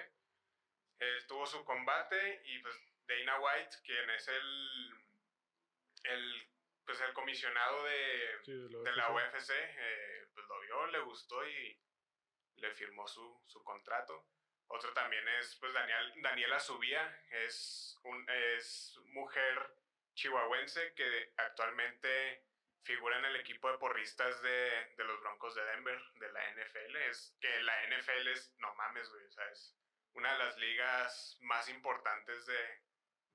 tuvo 1.29 1.47
su 1.47 1.65
combate 1.65 2.43
y 2.47 2.59
pues 2.61 2.75
Dana 3.07 3.39
White, 3.41 3.77
quien 3.85 4.11
es 4.11 4.29
el, 4.29 4.95
el 6.05 6.49
pues 6.85 7.01
el 7.01 7.13
comisionado 7.15 7.85
de, 7.85 8.39
de, 8.47 8.93
la 8.93 9.11
UFC, 9.13 9.51
eh, 9.51 10.27
pues 10.35 10.47
lo 10.47 10.61
vio, 10.61 10.87
le 10.89 10.99
gustó 11.01 11.47
y 11.47 11.79
le 12.57 12.71
firmó 12.75 13.07
su, 13.09 13.43
su 13.47 13.63
contrato. 13.65 14.27
Otro 14.75 14.93
también 14.93 15.27
es 15.39 15.55
pues 15.61 15.73
Daniel, 15.73 16.13
Daniela 16.17 16.59
Subía, 16.59 17.23
es, 17.31 17.97
un, 18.03 18.29
es 18.29 18.99
mujer 19.05 19.73
chihuahuense 20.15 20.95
que 20.95 21.33
actualmente 21.37 22.45
figura 22.83 23.17
en 23.21 23.25
el 23.27 23.37
equipo 23.37 23.71
de 23.71 23.79
porristas 23.79 24.43
de, 24.43 24.95
de, 24.97 25.05
los 25.05 25.21
Broncos 25.21 25.55
de 25.55 25.65
Denver, 25.65 26.03
de 26.17 26.33
la 26.33 26.51
NFL. 26.51 26.97
Es 27.09 27.37
que 27.41 27.63
la 27.63 27.87
NFL 27.87 28.29
es, 28.33 28.53
no 28.59 28.75
mames, 28.75 29.09
güey, 29.11 29.25
o 29.25 29.31
sea, 29.31 29.49
es 29.51 29.77
una 30.15 30.33
de 30.33 30.39
las 30.41 30.57
ligas 30.59 31.39
más 31.43 31.69
importantes 31.69 32.45
de, 32.45 32.83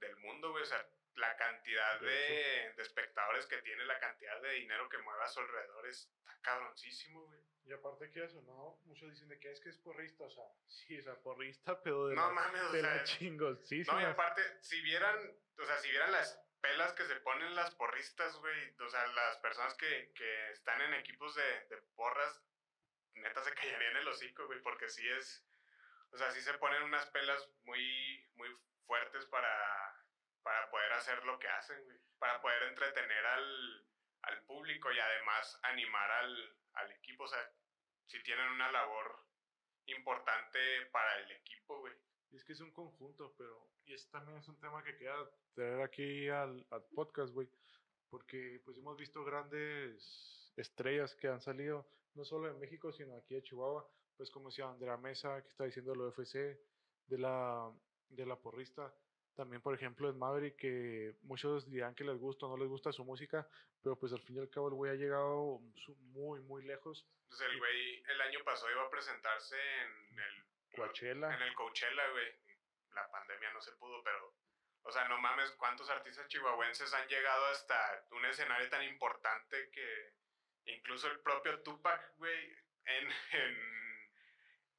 del 0.01 0.17
mundo, 0.17 0.51
güey. 0.51 0.63
O 0.63 0.67
sea, 0.67 0.85
la 1.15 1.37
cantidad 1.37 2.01
de, 2.01 2.73
de, 2.75 2.81
espectadores 2.81 3.45
que 3.45 3.61
tiene, 3.61 3.85
la 3.85 3.99
cantidad 3.99 4.41
de 4.41 4.55
dinero 4.55 4.89
que 4.89 4.97
mueve 4.97 5.23
a 5.23 5.29
su 5.29 5.39
alrededor 5.39 5.87
es 5.87 6.11
cabroncísimo, 6.41 7.21
güey. 7.21 7.38
Y 7.69 7.73
aparte 7.73 8.09
que 8.09 8.23
eso, 8.23 8.41
¿no? 8.41 8.79
Muchos 8.85 9.11
dicen 9.11 9.29
de 9.29 9.39
que 9.39 9.51
es 9.51 9.59
que 9.59 9.69
es 9.69 9.77
porrista, 9.77 10.23
o 10.23 10.29
sea, 10.31 10.43
sí, 10.65 10.97
o 10.97 11.03
sea, 11.03 11.15
porrista, 11.21 11.79
pero 11.83 12.07
de 12.07 12.15
no, 12.15 12.27
la, 12.27 12.33
mames, 12.33 12.71
de 12.71 12.79
o 12.79 12.81
sea, 12.81 12.95
la 12.95 13.03
chingos, 13.03 13.59
sí, 13.67 13.83
No, 13.83 14.01
y 14.01 14.05
aparte, 14.05 14.41
si 14.61 14.81
vieran, 14.81 15.15
o 15.57 15.65
sea, 15.65 15.77
si 15.77 15.89
vieran 15.91 16.11
las 16.11 16.43
pelas 16.61 16.93
que 16.93 17.05
se 17.05 17.15
ponen 17.17 17.55
las 17.55 17.75
porristas, 17.75 18.35
güey, 18.37 18.75
o 18.79 18.89
sea, 18.89 19.05
las 19.07 19.37
personas 19.37 19.75
que, 19.75 20.11
que 20.15 20.51
están 20.51 20.81
en 20.81 20.95
equipos 20.95 21.35
de, 21.35 21.65
de 21.69 21.77
porras, 21.95 22.41
neta 23.13 23.43
se 23.43 23.53
callarían 23.53 23.97
el 23.97 24.07
hocico, 24.07 24.47
güey, 24.47 24.61
porque 24.61 24.89
sí 24.89 25.07
es, 25.07 25.45
o 26.11 26.17
sea, 26.17 26.31
sí 26.31 26.41
se 26.41 26.55
ponen 26.55 26.81
unas 26.81 27.05
pelas 27.11 27.47
muy, 27.65 28.27
muy 28.33 28.49
fuertes 28.87 29.27
para 29.27 29.49
para 30.41 30.69
poder 30.71 30.91
hacer 30.93 31.23
lo 31.25 31.37
que 31.37 31.47
hacen, 31.47 31.83
güey. 31.83 31.97
Para 32.17 32.41
poder 32.41 32.63
entretener 32.63 33.25
al, 33.25 33.87
al 34.23 34.43
público 34.45 34.91
y 34.91 34.99
además 34.99 35.59
animar 35.63 36.09
al, 36.09 36.57
al 36.73 36.91
equipo. 36.91 37.23
O 37.25 37.27
sea, 37.27 37.51
si 38.09 38.21
tienen 38.23 38.47
una 38.51 38.71
labor 38.71 39.23
importante 39.85 40.59
para 40.91 41.19
el 41.19 41.31
equipo, 41.31 41.79
güey. 41.79 41.93
Es 42.31 42.43
que 42.43 42.53
es 42.53 42.61
un 42.61 42.71
conjunto, 42.71 43.33
pero. 43.37 43.69
Y 43.85 43.93
es, 43.93 44.09
también 44.09 44.37
es 44.37 44.47
un 44.47 44.59
tema 44.59 44.83
que 44.83 44.97
queda 44.97 45.29
traer 45.53 45.81
aquí 45.81 46.27
al, 46.27 46.65
podcast, 46.93 47.33
güey. 47.33 47.49
Porque 48.09 48.61
pues 48.65 48.77
hemos 48.77 48.97
visto 48.97 49.23
grandes 49.23 50.51
estrellas 50.57 51.15
que 51.15 51.27
han 51.27 51.41
salido, 51.41 51.87
no 52.15 52.25
solo 52.25 52.49
en 52.49 52.59
México, 52.59 52.91
sino 52.91 53.15
aquí 53.15 53.35
de 53.35 53.43
Chihuahua. 53.43 53.87
Pues 54.17 54.31
como 54.31 54.49
decía 54.49 54.69
Andrea 54.69 54.97
Mesa, 54.97 55.41
que 55.41 55.49
está 55.49 55.65
diciendo 55.65 55.95
lo 55.95 56.09
UFC, 56.09 56.59
de 57.05 57.17
la, 57.17 57.71
de 58.09 58.25
la 58.25 58.35
porrista 58.35 58.93
también, 59.39 59.61
por 59.61 59.73
ejemplo, 59.73 60.09
en 60.09 60.19
Maverick, 60.19 60.57
que 60.57 61.15
muchos 61.21 61.71
dirán 61.71 61.95
que 61.95 62.03
les 62.03 62.17
gusta 62.17 62.45
o 62.45 62.49
no 62.49 62.57
les 62.57 62.67
gusta 62.67 62.91
su 62.91 63.05
música, 63.05 63.47
pero 63.81 63.95
pues 63.95 64.11
al 64.11 64.21
fin 64.23 64.35
y 64.35 64.39
al 64.39 64.49
cabo 64.49 64.67
el 64.67 64.73
güey 64.73 64.91
ha 64.91 64.95
llegado 64.95 65.61
muy, 66.11 66.41
muy 66.41 66.61
lejos. 66.65 67.07
Pues 67.29 67.39
el 67.39 67.57
güey 67.57 68.03
el 68.03 68.19
año 68.19 68.43
pasado 68.43 68.69
iba 68.69 68.83
a 68.83 68.89
presentarse 68.89 69.55
en 69.55 70.19
el 70.19 70.45
Coachella. 70.75 71.33
En 71.33 71.41
el 71.41 71.53
Coachella, 71.55 72.09
güey. 72.11 72.27
La 72.91 73.09
pandemia 73.11 73.53
no 73.53 73.61
se 73.61 73.71
pudo, 73.77 74.03
pero. 74.03 74.35
O 74.81 74.91
sea, 74.91 75.07
no 75.07 75.17
mames, 75.21 75.51
¿cuántos 75.51 75.89
artistas 75.89 76.27
chihuahuenses 76.27 76.93
han 76.93 77.07
llegado 77.07 77.45
hasta 77.45 78.07
un 78.11 78.25
escenario 78.25 78.69
tan 78.69 78.83
importante 78.83 79.71
que 79.71 80.15
incluso 80.65 81.09
el 81.09 81.21
propio 81.21 81.61
Tupac, 81.61 82.17
güey, 82.17 82.57
en, 82.83 83.07
en 83.07 83.78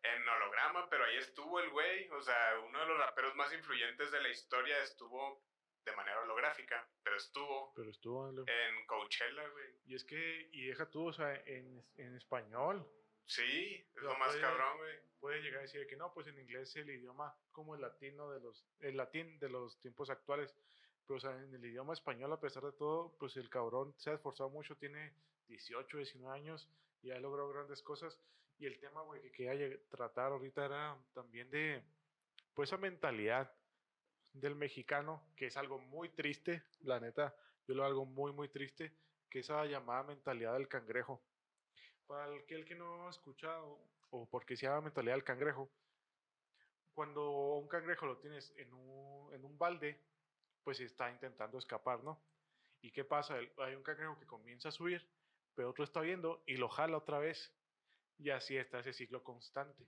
en 0.02 0.28
holograma, 0.28 0.88
pero 0.88 1.04
ahí 1.04 1.16
estuvo 1.16 1.60
el 1.60 1.70
güey. 1.70 2.08
O 2.10 2.22
sea, 2.22 2.58
uno 2.66 2.78
de 2.80 2.86
los 2.86 2.98
raperos 2.98 3.34
más 3.36 3.52
influyentes 3.52 4.10
de 4.10 4.20
la 4.22 4.28
historia 4.28 4.82
estuvo 4.82 5.42
de 5.84 5.96
manera 5.96 6.20
holográfica, 6.22 6.88
pero 7.02 7.16
estuvo. 7.16 7.72
Pero 7.74 7.90
estuvo 7.90 8.28
en 8.28 8.86
Coachella, 8.86 9.48
güey. 9.48 9.74
Y 9.86 9.94
es 9.94 10.04
que, 10.04 10.48
y 10.52 10.66
deja 10.66 10.88
tú, 10.90 11.08
o 11.08 11.12
sea, 11.12 11.34
en, 11.46 11.84
en 11.96 12.16
español. 12.16 12.86
Sí, 13.26 13.74
es 13.94 14.02
lo 14.02 14.16
más 14.18 14.28
puede- 14.28 14.40
cabrón, 14.40 14.78
güey. 14.78 14.98
Puede 15.20 15.42
llegar 15.42 15.58
a 15.60 15.62
decir 15.62 15.86
que 15.86 15.96
no, 15.96 16.12
pues 16.14 16.26
en 16.28 16.38
inglés 16.38 16.70
es 16.70 16.76
el 16.76 16.90
idioma 16.90 17.34
como 17.52 17.74
el 17.74 17.82
latino 17.82 18.30
de 18.30 18.40
los, 18.40 18.64
el 18.80 18.96
latín 18.96 19.38
de 19.38 19.50
los 19.50 19.78
tiempos 19.80 20.08
actuales. 20.08 20.54
Pero 21.06 21.18
o 21.18 21.20
sea, 21.20 21.32
en 21.36 21.52
el 21.54 21.64
idioma 21.64 21.92
español, 21.92 22.32
a 22.32 22.40
pesar 22.40 22.62
de 22.62 22.72
todo, 22.72 23.14
pues 23.18 23.36
el 23.36 23.50
cabrón 23.50 23.94
se 23.98 24.10
ha 24.10 24.14
esforzado 24.14 24.48
mucho, 24.48 24.76
tiene 24.76 25.12
18, 25.48 25.98
19 25.98 26.34
años 26.34 26.68
y 27.02 27.10
ha 27.10 27.18
logrado 27.20 27.50
grandes 27.50 27.82
cosas. 27.82 28.18
Y 28.60 28.66
el 28.66 28.78
tema, 28.78 29.00
güey, 29.00 29.22
que 29.22 29.32
quería 29.32 29.74
tratar 29.88 30.32
ahorita 30.32 30.66
era 30.66 30.96
también 31.14 31.50
de, 31.50 31.82
pues 32.52 32.68
esa 32.68 32.76
mentalidad 32.76 33.50
del 34.34 34.54
mexicano, 34.54 35.22
que 35.34 35.46
es 35.46 35.56
algo 35.56 35.78
muy 35.78 36.10
triste, 36.10 36.62
la 36.80 37.00
neta, 37.00 37.34
yo 37.66 37.74
lo 37.74 37.86
algo 37.86 38.04
muy, 38.04 38.32
muy 38.32 38.50
triste, 38.50 38.92
que 39.30 39.38
esa 39.38 39.64
llamada 39.64 40.02
mentalidad 40.02 40.52
del 40.52 40.68
cangrejo. 40.68 41.22
Para 42.06 42.34
aquel 42.34 42.66
que 42.66 42.74
no 42.74 43.06
ha 43.06 43.10
escuchado, 43.10 43.80
o 44.10 44.28
porque 44.28 44.58
se 44.58 44.66
llama 44.66 44.82
mentalidad 44.82 45.14
del 45.14 45.24
cangrejo, 45.24 45.70
cuando 46.92 47.54
un 47.54 47.66
cangrejo 47.66 48.04
lo 48.04 48.18
tienes 48.18 48.52
en 48.58 48.74
un, 48.74 49.32
en 49.32 49.42
un 49.42 49.56
balde, 49.56 49.98
pues 50.62 50.80
está 50.80 51.10
intentando 51.10 51.56
escapar, 51.56 52.04
¿no? 52.04 52.22
¿Y 52.82 52.92
qué 52.92 53.04
pasa? 53.04 53.38
Hay 53.56 53.74
un 53.74 53.82
cangrejo 53.82 54.18
que 54.18 54.26
comienza 54.26 54.68
a 54.68 54.72
subir, 54.72 55.08
pero 55.54 55.70
otro 55.70 55.82
está 55.82 56.02
viendo 56.02 56.42
y 56.46 56.58
lo 56.58 56.68
jala 56.68 56.98
otra 56.98 57.18
vez. 57.18 57.54
Y 58.22 58.28
así 58.28 58.56
está 58.56 58.80
ese 58.80 58.92
ciclo 58.92 59.22
constante. 59.22 59.86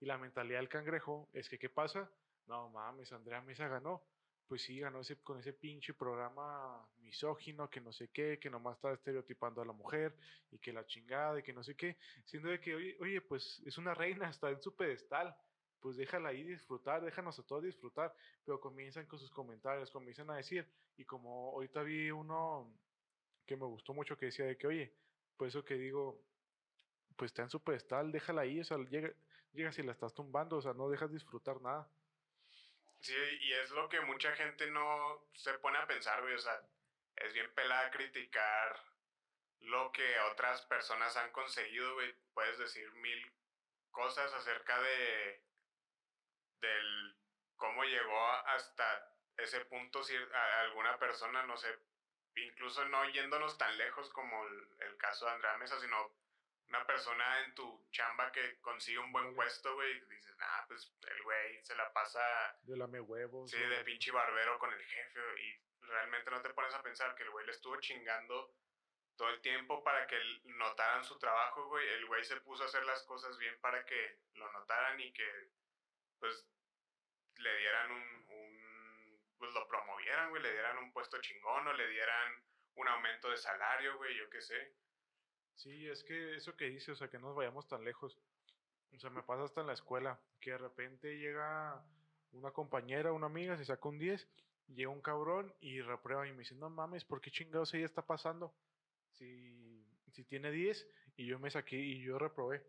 Y 0.00 0.06
la 0.06 0.18
mentalidad 0.18 0.58
del 0.58 0.68
cangrejo 0.68 1.30
es 1.32 1.48
que, 1.48 1.58
¿qué 1.58 1.70
pasa? 1.70 2.10
No 2.46 2.68
mames, 2.68 3.10
Andrea 3.12 3.40
Mesa 3.40 3.68
ganó. 3.68 4.02
Pues 4.46 4.62
sí, 4.62 4.80
ganó 4.80 5.00
ese, 5.00 5.16
con 5.22 5.38
ese 5.38 5.54
pinche 5.54 5.94
programa 5.94 6.86
misógino, 6.98 7.70
que 7.70 7.80
no 7.80 7.92
sé 7.92 8.08
qué, 8.08 8.38
que 8.38 8.50
nomás 8.50 8.76
está 8.76 8.92
estereotipando 8.92 9.62
a 9.62 9.64
la 9.64 9.72
mujer 9.72 10.14
y 10.50 10.58
que 10.58 10.72
la 10.72 10.84
chingada 10.84 11.38
y 11.38 11.42
que 11.42 11.52
no 11.52 11.62
sé 11.62 11.74
qué. 11.74 11.96
Siendo 12.24 12.50
de 12.50 12.60
que, 12.60 12.74
oye, 12.74 12.96
oye, 13.00 13.20
pues 13.22 13.62
es 13.64 13.78
una 13.78 13.94
reina, 13.94 14.28
está 14.28 14.50
en 14.50 14.60
su 14.60 14.74
pedestal. 14.74 15.34
Pues 15.80 15.96
déjala 15.96 16.30
ahí 16.30 16.42
disfrutar, 16.42 17.02
déjanos 17.02 17.38
a 17.38 17.46
todos 17.46 17.62
disfrutar. 17.62 18.14
Pero 18.44 18.60
comienzan 18.60 19.06
con 19.06 19.18
sus 19.18 19.30
comentarios, 19.30 19.90
comienzan 19.90 20.28
a 20.30 20.36
decir. 20.36 20.68
Y 20.98 21.04
como 21.06 21.52
ahorita 21.52 21.82
vi 21.82 22.10
uno 22.10 22.76
que 23.46 23.56
me 23.56 23.64
gustó 23.64 23.94
mucho 23.94 24.18
que 24.18 24.26
decía 24.26 24.44
de 24.44 24.58
que, 24.58 24.66
oye, 24.66 24.92
pues 25.36 25.54
eso 25.54 25.64
que 25.64 25.74
digo, 25.74 26.20
pues 27.20 27.32
está 27.32 27.42
en 27.42 27.50
su 27.50 27.62
pedestal, 27.62 28.12
déjala 28.12 28.40
ahí, 28.40 28.60
o 28.60 28.64
sea, 28.64 28.78
llega, 28.78 29.12
llega 29.52 29.70
si 29.72 29.82
la 29.82 29.92
estás 29.92 30.14
tumbando, 30.14 30.56
o 30.56 30.62
sea, 30.62 30.72
no 30.72 30.88
dejas 30.88 31.12
disfrutar 31.12 31.60
nada. 31.60 31.86
Sí, 33.00 33.14
y 33.42 33.52
es 33.52 33.70
lo 33.72 33.90
que 33.90 34.00
mucha 34.00 34.34
gente 34.36 34.70
no 34.70 35.28
se 35.34 35.52
pone 35.58 35.76
a 35.76 35.86
pensar, 35.86 36.22
güey. 36.22 36.32
O 36.32 36.38
sea, 36.38 36.58
es 37.16 37.34
bien 37.34 37.52
pelada 37.54 37.90
criticar 37.90 38.82
lo 39.60 39.92
que 39.92 40.18
otras 40.32 40.62
personas 40.62 41.14
han 41.18 41.30
conseguido, 41.32 41.92
güey. 41.92 42.10
Puedes 42.32 42.56
decir 42.56 42.90
mil 42.92 43.30
cosas 43.90 44.32
acerca 44.32 44.80
de 44.80 45.42
del 46.62 47.16
cómo 47.56 47.84
llegó 47.84 48.26
hasta 48.46 49.14
ese 49.36 49.62
punto 49.66 50.02
si 50.02 50.14
alguna 50.62 50.98
persona, 50.98 51.42
no 51.42 51.58
sé, 51.58 51.68
incluso 52.36 52.82
no 52.86 53.06
yéndonos 53.10 53.58
tan 53.58 53.76
lejos 53.76 54.08
como 54.08 54.46
el, 54.46 54.68
el 54.88 54.96
caso 54.96 55.26
de 55.26 55.32
Andrea 55.32 55.58
Mesa, 55.58 55.78
sino 55.78 56.19
una 56.70 56.86
persona 56.86 57.44
en 57.44 57.54
tu 57.54 57.84
chamba 57.90 58.30
que 58.30 58.60
consigue 58.60 58.98
un 58.98 59.12
buen 59.12 59.34
puesto, 59.34 59.74
güey, 59.74 59.96
y 59.96 60.00
dices, 60.14 60.36
ah, 60.40 60.64
pues 60.68 60.92
el 61.02 61.22
güey 61.24 61.62
se 61.64 61.74
la 61.74 61.92
pasa 61.92 62.20
De 62.62 62.76
lame 62.76 63.00
huevos. 63.00 63.50
Sí, 63.50 63.58
de 63.58 63.84
pinche 63.84 64.12
barbero 64.12 64.58
con 64.58 64.72
el 64.72 64.82
jefe. 64.82 65.20
Y 65.42 65.60
realmente 65.80 66.30
no 66.30 66.40
te 66.40 66.50
pones 66.50 66.72
a 66.74 66.82
pensar 66.82 67.14
que 67.16 67.24
el 67.24 67.30
güey 67.30 67.44
le 67.44 67.52
estuvo 67.52 67.78
chingando 67.80 68.54
todo 69.16 69.30
el 69.30 69.40
tiempo 69.42 69.82
para 69.82 70.06
que 70.06 70.16
notaran 70.44 71.04
su 71.04 71.18
trabajo, 71.18 71.66
güey. 71.66 71.86
El 71.88 72.06
güey 72.06 72.24
se 72.24 72.40
puso 72.40 72.62
a 72.62 72.66
hacer 72.66 72.84
las 72.84 73.02
cosas 73.02 73.36
bien 73.38 73.60
para 73.60 73.84
que 73.84 74.20
lo 74.34 74.50
notaran 74.52 75.00
y 75.00 75.12
que, 75.12 75.50
pues, 76.20 76.46
le 77.36 77.58
dieran 77.58 77.90
un, 77.90 78.26
un 78.28 79.20
pues 79.38 79.52
lo 79.54 79.66
promovieran, 79.66 80.30
güey, 80.30 80.42
le 80.42 80.52
dieran 80.52 80.78
un 80.78 80.92
puesto 80.92 81.20
chingón 81.20 81.66
o 81.66 81.72
le 81.72 81.88
dieran 81.88 82.44
un 82.74 82.86
aumento 82.86 83.30
de 83.30 83.38
salario, 83.38 83.96
güey, 83.96 84.14
yo 84.16 84.30
qué 84.30 84.40
sé. 84.40 84.74
Sí, 85.62 85.86
es 85.88 86.02
que 86.04 86.36
eso 86.36 86.56
que 86.56 86.70
dice, 86.70 86.92
o 86.92 86.96
sea, 86.96 87.08
que 87.08 87.18
no 87.18 87.28
nos 87.28 87.36
vayamos 87.36 87.68
tan 87.68 87.84
lejos. 87.84 88.16
O 88.94 88.98
sea, 88.98 89.10
me 89.10 89.22
pasa 89.22 89.44
hasta 89.44 89.60
en 89.60 89.66
la 89.66 89.74
escuela, 89.74 90.18
que 90.40 90.52
de 90.52 90.58
repente 90.58 91.18
llega 91.18 91.84
una 92.32 92.50
compañera, 92.50 93.12
una 93.12 93.26
amiga, 93.26 93.58
se 93.58 93.66
saca 93.66 93.86
un 93.86 93.98
10, 93.98 94.26
llega 94.68 94.88
un 94.88 95.02
cabrón 95.02 95.54
y 95.60 95.82
reprueba 95.82 96.26
y 96.26 96.32
me 96.32 96.38
dice, 96.38 96.54
no 96.54 96.70
mames, 96.70 97.04
¿por 97.04 97.20
qué 97.20 97.30
chingados 97.30 97.74
ella 97.74 97.84
está 97.84 98.06
pasando? 98.06 98.54
Si, 99.12 99.84
si 100.12 100.24
tiene 100.24 100.50
10 100.50 100.88
y 101.18 101.26
yo 101.26 101.38
me 101.38 101.50
saqué 101.50 101.76
y 101.76 102.00
yo 102.00 102.18
reprobé. 102.18 102.64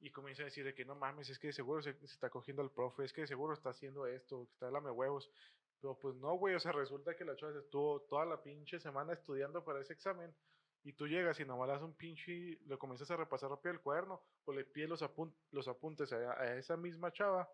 Y 0.00 0.10
comienza 0.10 0.42
a 0.42 0.46
decir 0.46 0.64
de 0.64 0.74
que 0.74 0.84
no 0.84 0.94
mames, 0.94 1.30
es 1.30 1.38
que 1.38 1.46
de 1.46 1.52
seguro 1.54 1.80
se, 1.80 1.94
se 1.94 2.04
está 2.04 2.28
cogiendo 2.28 2.60
al 2.60 2.70
profe, 2.70 3.04
es 3.04 3.14
que 3.14 3.22
de 3.22 3.28
seguro 3.28 3.54
está 3.54 3.70
haciendo 3.70 4.06
esto, 4.06 4.44
que 4.44 4.52
está 4.52 4.70
lame 4.70 4.90
huevos. 4.90 5.30
Pero 5.80 5.98
pues 5.98 6.16
no, 6.16 6.34
güey, 6.34 6.54
o 6.54 6.60
sea, 6.60 6.72
resulta 6.72 7.16
que 7.16 7.24
la 7.24 7.34
chava 7.36 7.58
estuvo 7.58 8.02
toda 8.02 8.26
la 8.26 8.42
pinche 8.42 8.78
semana 8.78 9.14
estudiando 9.14 9.64
para 9.64 9.80
ese 9.80 9.94
examen 9.94 10.34
y 10.82 10.92
tú 10.94 11.06
llegas 11.06 11.38
y 11.40 11.44
nomás 11.44 11.68
le 11.68 11.74
das 11.74 11.82
un 11.82 11.94
pinche, 11.94 12.58
le 12.66 12.78
comienzas 12.78 13.10
a 13.10 13.16
repasar 13.16 13.50
rápido 13.50 13.72
el 13.74 13.80
cuaderno 13.80 14.22
o 14.46 14.52
le 14.52 14.64
pides 14.64 14.88
los, 14.88 15.02
apun- 15.02 15.34
los 15.50 15.68
apuntes 15.68 16.12
a, 16.12 16.40
a 16.40 16.56
esa 16.56 16.76
misma 16.76 17.12
chava 17.12 17.50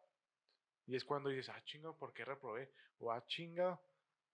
y 0.86 0.96
es 0.96 1.04
cuando 1.04 1.30
dices, 1.30 1.48
ah, 1.48 1.62
chinga, 1.64 1.92
¿por 1.92 2.12
qué 2.12 2.24
reprobé? 2.24 2.70
O 2.98 3.10
ah, 3.10 3.24
chinga, 3.26 3.80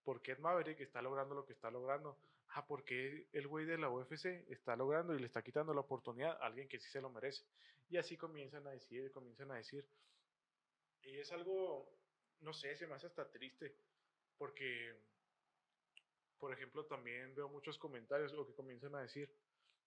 ¿por 0.04 0.20
qué 0.22 0.36
Maverick 0.36 0.80
está 0.80 1.00
logrando 1.00 1.34
lo 1.34 1.46
que 1.46 1.54
está 1.54 1.70
logrando? 1.70 2.18
Ah, 2.54 2.66
porque 2.66 3.28
el 3.32 3.48
güey 3.48 3.64
de 3.64 3.78
la 3.78 3.88
UFC 3.90 4.44
está 4.50 4.76
logrando 4.76 5.14
y 5.14 5.18
le 5.18 5.26
está 5.26 5.42
quitando 5.42 5.72
la 5.72 5.80
oportunidad 5.80 6.36
a 6.42 6.46
alguien 6.46 6.68
que 6.68 6.78
sí 6.78 6.90
se 6.90 7.00
lo 7.00 7.08
merece. 7.08 7.44
Y 7.88 7.96
así 7.96 8.16
comienzan 8.18 8.66
a 8.66 8.72
decir, 8.72 9.10
comienzan 9.12 9.50
a 9.52 9.56
decir. 9.56 9.86
Y 11.02 11.18
es 11.18 11.32
algo, 11.32 11.88
no 12.40 12.52
sé, 12.52 12.76
se 12.76 12.86
me 12.86 12.94
hace 12.94 13.06
hasta 13.06 13.30
triste, 13.30 13.74
porque, 14.38 14.94
por 16.42 16.52
ejemplo, 16.52 16.84
también 16.86 17.36
veo 17.36 17.48
muchos 17.48 17.78
comentarios 17.78 18.32
o 18.32 18.44
que 18.44 18.52
comienzan 18.52 18.96
a 18.96 19.02
decir 19.02 19.32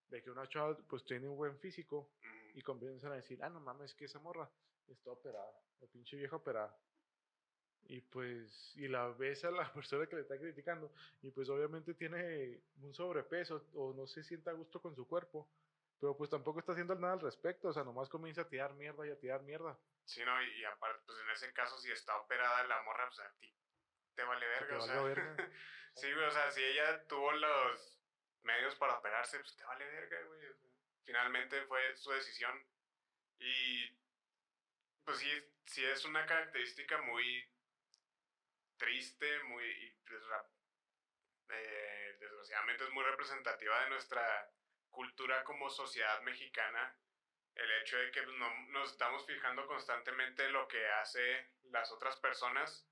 de 0.07 0.24
que 0.24 0.31
una 0.31 0.47
chava 0.47 0.77
pues 0.88 1.03
tiene 1.03 1.27
un 1.27 1.35
buen 1.35 1.59
físico 1.59 2.07
y 2.53 2.62
comienzan 2.62 3.12
a 3.12 3.15
decir, 3.15 3.43
ah, 3.43 3.50
no 3.50 3.59
mames, 3.59 3.93
que 3.93 4.05
esa 4.05 4.19
morra 4.19 4.50
está 4.88 5.12
operada, 5.12 5.51
la 5.81 5.88
pinche 5.88 6.15
vieja 6.15 6.38
operada. 6.38 6.74
Y 7.89 8.00
pues, 8.00 8.71
y 8.77 8.88
la 8.88 9.09
ves 9.09 9.43
a 9.43 9.51
la 9.51 9.69
persona 9.74 10.07
que 10.07 10.15
le 10.15 10.21
está 10.21 10.38
criticando, 10.38 10.93
y 11.21 11.29
pues 11.31 11.50
obviamente 11.50 11.93
tiene 11.93 12.63
un 12.81 12.93
sobrepeso 12.93 13.62
o 13.74 13.93
no 13.93 14.07
se 14.07 14.24
sienta 14.24 14.51
a 14.51 14.53
gusto 14.53 14.81
con 14.81 14.95
su 14.95 15.05
cuerpo, 15.05 15.50
pero 16.00 16.15
pues 16.15 16.29
tampoco 16.29 16.59
está 16.59 16.71
haciendo 16.71 16.95
nada 16.95 17.15
al 17.15 17.19
respecto, 17.19 17.67
o 17.67 17.74
sea, 17.74 17.83
nomás 17.83 18.07
comienza 18.07 18.43
a 18.43 18.47
tirar 18.47 18.75
mierda 18.75 19.05
y 19.05 19.12
a 19.12 19.19
tirar 19.19 19.43
mierda. 19.43 19.77
Sí, 20.05 20.24
no, 20.24 20.41
y, 20.41 20.62
y 20.62 20.63
aparte, 20.63 21.03
pues 21.05 21.19
en 21.19 21.29
ese 21.31 21.53
caso, 21.53 21.77
si 21.79 21.91
está 21.91 22.15
operada 22.15 22.65
la 22.65 22.81
morra, 22.83 23.09
pues 23.09 23.19
a 23.19 23.33
ti 23.41 23.53
te 24.15 24.24
vale 24.24 24.48
verga, 24.48 24.77
o 24.77 24.81
sea. 24.81 25.01
verga. 25.01 25.36
Sí, 25.95 26.12
güey, 26.12 26.25
o 26.25 26.31
sea, 26.31 26.51
si 26.51 26.62
ella 26.62 27.07
tuvo 27.07 27.31
los 27.31 28.01
medios 28.43 28.75
para 28.75 28.98
operarse, 28.98 29.39
pues 29.39 29.55
te 29.55 29.63
vale 29.63 29.86
verga, 29.86 30.22
güey. 30.24 30.41
Finalmente 31.05 31.62
fue 31.67 31.95
su 31.95 32.12
decisión. 32.12 32.67
Y 33.39 33.98
pues 35.05 35.19
sí, 35.19 35.31
sí 35.65 35.86
es 35.86 36.03
una 36.03 36.25
característica 36.25 37.01
muy 37.01 37.50
triste, 38.77 39.43
muy. 39.43 39.63
y, 39.63 39.91
pues, 40.05 40.22
eh, 41.50 42.17
desgraciadamente 42.19 42.84
es 42.84 42.89
muy 42.89 43.03
representativa 43.05 43.84
de 43.84 43.89
nuestra 43.91 44.51
cultura 44.89 45.43
como 45.45 45.69
sociedad 45.69 46.22
mexicana. 46.24 46.98
El 47.53 47.72
hecho 47.72 47.98
de 47.98 48.12
que 48.12 48.22
pues, 48.22 48.36
no, 48.36 48.50
nos 48.72 48.91
estamos 48.91 49.25
fijando 49.25 49.65
constantemente 49.65 50.43
en 50.43 50.53
lo 50.53 50.67
que 50.67 50.86
hace 50.88 51.51
las 51.69 51.89
otras 51.91 52.17
personas 52.17 52.86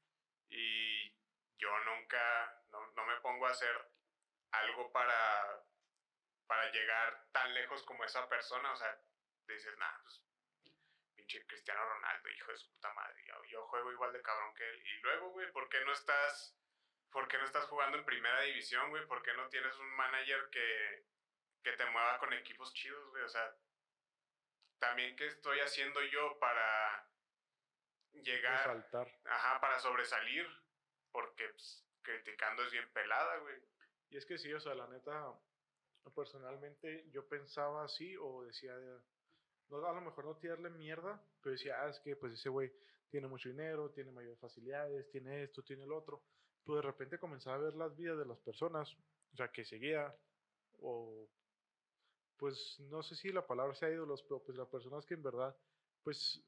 y 0.49 1.09
yo 1.57 1.79
nunca, 1.85 2.63
no, 2.71 2.91
no 2.91 3.05
me 3.05 3.19
pongo 3.21 3.47
a 3.47 3.51
hacer 3.51 3.75
algo 4.51 4.91
para, 4.91 5.63
para 6.47 6.71
llegar 6.71 7.27
tan 7.31 7.53
lejos 7.53 7.83
como 7.83 8.03
esa 8.03 8.27
persona, 8.27 8.71
o 8.71 8.75
sea, 8.75 8.99
dices, 9.47 9.77
nah, 9.77 10.01
pues, 10.03 10.23
pinche 11.15 11.45
Cristiano 11.45 11.83
Ronaldo, 11.85 12.29
hijo 12.29 12.51
de 12.51 12.57
su 12.57 12.69
puta 12.71 12.93
madre, 12.93 13.23
yo, 13.25 13.43
yo 13.45 13.67
juego 13.67 13.91
igual 13.91 14.13
de 14.13 14.21
cabrón 14.21 14.53
que 14.53 14.67
él, 14.67 14.81
y 14.85 15.01
luego, 15.01 15.29
güey, 15.31 15.51
¿por 15.51 15.69
qué 15.69 15.83
no 15.85 15.93
estás, 15.93 16.57
por 17.11 17.27
qué 17.27 17.37
no 17.37 17.45
estás 17.45 17.65
jugando 17.65 17.97
en 17.97 18.05
primera 18.05 18.41
división, 18.41 18.89
güey? 18.89 19.05
¿Por 19.07 19.21
qué 19.23 19.33
no 19.33 19.47
tienes 19.49 19.75
un 19.77 19.89
manager 19.95 20.49
que, 20.51 21.05
que 21.63 21.73
te 21.73 21.85
mueva 21.85 22.17
con 22.17 22.33
equipos 22.33 22.73
chidos, 22.73 23.09
güey? 23.11 23.23
O 23.23 23.29
sea, 23.29 23.55
también 24.79 25.15
qué 25.15 25.27
estoy 25.27 25.59
haciendo 25.59 26.01
yo 26.01 26.37
para 26.39 27.07
llegar 28.13 28.67
Resaltar. 28.67 29.07
Ajá, 29.25 29.59
para 29.59 29.79
sobresalir. 29.79 30.47
Porque 31.11 31.47
pues, 31.49 31.85
criticando 32.01 32.63
es 32.63 32.71
bien 32.71 32.89
pelada, 32.93 33.37
güey. 33.39 33.55
Y 34.09 34.17
es 34.17 34.25
que 34.25 34.37
sí, 34.37 34.51
o 34.53 34.59
sea, 34.59 34.75
la 34.75 34.87
neta, 34.87 35.33
personalmente 36.15 37.09
yo 37.11 37.27
pensaba 37.27 37.83
así 37.83 38.15
o 38.17 38.43
decía, 38.43 38.75
no, 39.69 39.85
a 39.85 39.93
lo 39.93 40.01
mejor 40.01 40.25
no 40.25 40.37
tirarle 40.37 40.69
mierda, 40.69 41.23
pero 41.41 41.53
decía, 41.53 41.81
ah, 41.81 41.89
es 41.89 41.99
que 41.99 42.15
pues 42.15 42.33
ese 42.33 42.49
güey 42.49 42.71
tiene 43.09 43.27
mucho 43.27 43.49
dinero, 43.49 43.91
tiene 43.91 44.11
mayores 44.11 44.39
facilidades, 44.39 45.09
tiene 45.09 45.43
esto, 45.43 45.63
tiene 45.63 45.83
el 45.83 45.91
otro. 45.91 46.23
Pero 46.63 46.77
de 46.77 46.81
repente 46.81 47.19
comenzaba 47.19 47.55
a 47.55 47.59
ver 47.59 47.75
las 47.75 47.95
vidas 47.95 48.17
de 48.17 48.25
las 48.25 48.39
personas, 48.39 48.95
o 49.33 49.35
sea, 49.35 49.51
que 49.51 49.65
seguía, 49.65 50.15
o 50.79 51.29
pues 52.37 52.77
no 52.89 53.01
sé 53.03 53.15
si 53.15 53.31
la 53.31 53.45
palabra 53.45 53.75
sea 53.75 53.89
ídolos, 53.89 54.23
pero 54.23 54.43
pues 54.43 54.57
las 54.57 54.67
personas 54.67 55.05
que 55.05 55.13
en 55.13 55.23
verdad, 55.23 55.55
pues 56.03 56.43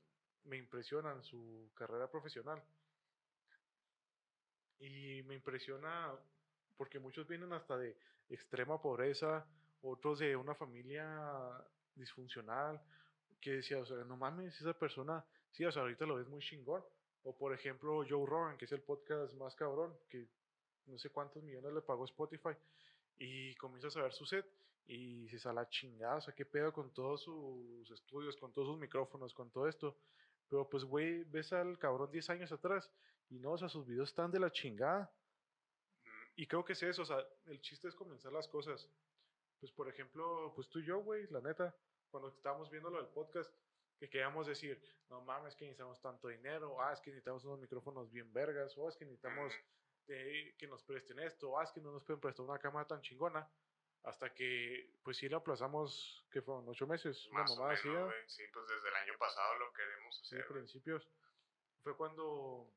me 0.46 0.58
impresionan 0.58 1.24
su 1.24 1.70
carrera 1.76 2.10
profesional. 2.10 2.62
Y 4.80 5.22
me 5.24 5.36
impresiona 5.36 6.14
porque 6.78 7.00
muchos 7.00 7.28
vienen 7.28 7.54
hasta 7.54 7.78
de 7.78 7.98
extrema 8.30 8.82
pobreza, 8.82 9.46
otros 9.82 10.20
de 10.20 10.36
una 10.36 10.56
familia 10.56 11.06
disfuncional, 11.96 12.82
que 13.40 13.54
decía, 13.54 13.80
o 13.80 13.86
sea, 13.86 13.98
no 13.98 14.18
mames, 14.18 14.60
esa 14.60 14.74
persona, 14.74 15.24
sí, 15.52 15.64
o 15.66 15.72
sea, 15.72 15.84
ahorita 15.84 16.06
lo 16.06 16.16
ves 16.16 16.28
muy 16.28 16.42
chingón. 16.42 16.84
O 17.24 17.36
por 17.36 17.54
ejemplo, 17.54 18.04
Joe 18.08 18.26
Rogan, 18.26 18.58
que 18.58 18.66
es 18.66 18.72
el 18.72 18.82
podcast 18.82 19.34
más 19.36 19.56
cabrón, 19.56 19.96
que 20.10 20.28
no 20.88 20.98
sé 21.00 21.10
cuántos 21.10 21.42
millones 21.44 21.74
le 21.74 21.82
pagó 21.82 22.06
Spotify, 22.06 22.56
y 23.18 23.56
comienzas 23.56 23.96
a 23.98 24.04
ver 24.04 24.14
su 24.14 24.26
set 24.26 24.46
y 24.88 25.22
dices 25.22 25.46
a 25.46 25.54
la 25.54 25.68
chingada, 25.70 26.18
o 26.18 26.22
sea, 26.22 26.34
qué 26.36 26.46
pedo 26.46 26.72
con 26.72 26.94
todos 26.94 27.24
sus 27.24 27.90
estudios, 27.90 28.36
con 28.38 28.52
todos 28.52 28.68
sus 28.68 28.78
micrófonos, 28.78 29.34
con 29.34 29.50
todo 29.50 29.68
esto. 29.68 29.98
Pero 30.50 30.70
pues, 30.70 30.84
güey, 30.84 31.24
ves 31.24 31.54
al 31.54 31.78
cabrón 31.78 32.12
10 32.12 32.30
años 32.30 32.52
atrás 32.52 32.92
y 33.30 33.40
no, 33.40 33.54
o 33.54 33.58
sea, 33.58 33.70
sus 33.70 33.86
videos 33.86 34.10
están 34.10 34.32
de 34.32 34.40
la 34.40 34.52
chingada. 34.52 35.12
Y 36.36 36.48
creo 36.48 36.66
que 36.66 36.74
es 36.74 36.84
eso, 36.84 37.04
o 37.04 37.06
sea, 37.06 37.26
el 37.46 37.62
chiste 37.62 37.88
es 37.88 37.96
comenzar 37.96 38.32
las 38.32 38.48
cosas. 38.48 38.90
Pues, 39.60 39.72
por 39.72 39.90
ejemplo, 39.90 40.52
pues 40.56 40.70
tú 40.70 40.80
y 40.80 40.86
yo, 40.86 41.00
güey, 41.00 41.28
la 41.28 41.42
neta, 41.42 41.76
cuando 42.12 42.30
estábamos 42.30 42.70
viendo 42.70 42.90
lo 42.90 42.98
del 42.98 43.08
podcast, 43.08 43.52
que 43.98 44.10
queríamos 44.10 44.48
decir, 44.48 44.82
no 45.10 45.22
mames, 45.22 45.56
que 45.56 45.66
necesitamos 45.66 46.02
tanto 46.02 46.28
dinero, 46.28 46.82
ah, 46.82 46.94
es 46.94 47.00
que 47.00 47.10
necesitamos 47.10 47.46
unos 47.46 47.60
micrófonos 47.60 48.12
bien 48.12 48.32
vergas, 48.34 48.78
o 48.78 48.90
es 48.90 48.96
que 48.98 49.06
necesitamos 49.06 49.54
que 50.06 50.68
nos 50.70 50.84
presten 50.84 51.20
esto, 51.20 51.50
o 51.50 51.60
ah, 51.60 51.64
es 51.64 51.72
que 51.72 51.82
no 51.82 51.92
nos 51.92 52.04
pueden 52.04 52.20
prestar 52.20 52.46
una 52.46 52.60
cámara 52.60 52.86
tan 52.86 53.02
chingona 53.02 53.50
hasta 54.06 54.34
que, 54.34 54.92
pues 55.04 55.18
sí, 55.18 55.28
lo 55.28 55.38
aplazamos, 55.38 56.26
que 56.32 56.42
fueron 56.42 56.68
ocho 56.70 56.86
meses. 56.86 57.28
Más 57.32 57.50
una 57.52 57.62
mamada 57.62 58.06
o 58.06 58.12
Sí, 58.28 58.44
pues 58.54 58.68
desde 58.68 58.90
el 58.90 58.96
año 59.16 59.20
pasado 59.20 59.56
lo 59.60 59.72
queremos 59.74 60.22
hacer. 60.22 60.42
Sí, 60.42 60.54
principios. 60.54 61.08
Fue 61.84 61.96
cuando 61.96 62.70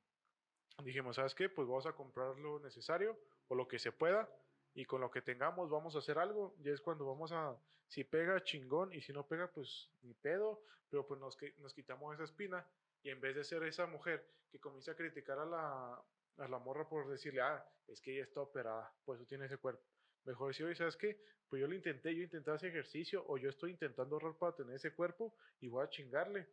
dijimos, 0.84 1.16
¿sabes 1.16 1.34
qué? 1.34 1.48
Pues 1.48 1.66
vamos 1.66 1.86
a 1.86 1.92
comprar 1.92 2.36
lo 2.36 2.60
necesario 2.60 3.18
o 3.48 3.54
lo 3.54 3.66
que 3.66 3.78
se 3.78 3.92
pueda 3.92 4.28
y 4.74 4.84
con 4.84 5.00
lo 5.00 5.10
que 5.10 5.22
tengamos 5.22 5.68
vamos 5.70 5.96
a 5.96 5.98
hacer 5.98 6.18
algo. 6.18 6.54
Y 6.60 6.70
es 6.70 6.80
cuando 6.80 7.06
vamos 7.06 7.32
a, 7.32 7.56
si 7.88 8.04
pega, 8.04 8.42
chingón, 8.42 8.92
y 8.92 9.00
si 9.00 9.12
no 9.12 9.26
pega, 9.26 9.50
pues 9.50 9.90
ni 10.02 10.14
pedo, 10.14 10.62
pero 10.88 11.06
pues 11.06 11.20
nos, 11.20 11.36
nos 11.58 11.74
quitamos 11.74 12.14
esa 12.14 12.24
espina 12.24 12.66
y 13.02 13.10
en 13.10 13.20
vez 13.20 13.34
de 13.34 13.44
ser 13.44 13.62
esa 13.64 13.86
mujer 13.86 14.26
que 14.50 14.60
comienza 14.60 14.92
a 14.92 14.96
criticar 14.96 15.38
a 15.38 15.46
la, 15.46 16.04
a 16.38 16.48
la 16.48 16.58
morra 16.58 16.88
por 16.88 17.08
decirle, 17.08 17.40
ah, 17.40 17.66
es 17.86 18.00
que 18.00 18.12
ella 18.12 18.24
está 18.24 18.40
operada, 18.40 18.94
pues 19.04 19.18
eso 19.18 19.26
tiene 19.26 19.46
ese 19.46 19.58
cuerpo 19.58 19.82
Mejor 20.28 20.48
decir, 20.48 20.66
oye, 20.66 20.74
¿sabes 20.74 20.94
qué? 20.94 21.18
Pues 21.48 21.58
yo 21.58 21.66
lo 21.66 21.74
intenté, 21.74 22.14
yo 22.14 22.22
intenté 22.22 22.50
hacer 22.50 22.68
ejercicio 22.68 23.24
o 23.28 23.38
yo 23.38 23.48
estoy 23.48 23.70
intentando 23.70 24.16
ahorrar 24.16 24.36
para 24.36 24.54
tener 24.54 24.76
ese 24.76 24.92
cuerpo 24.92 25.34
y 25.58 25.68
voy 25.68 25.82
a 25.82 25.88
chingarle. 25.88 26.46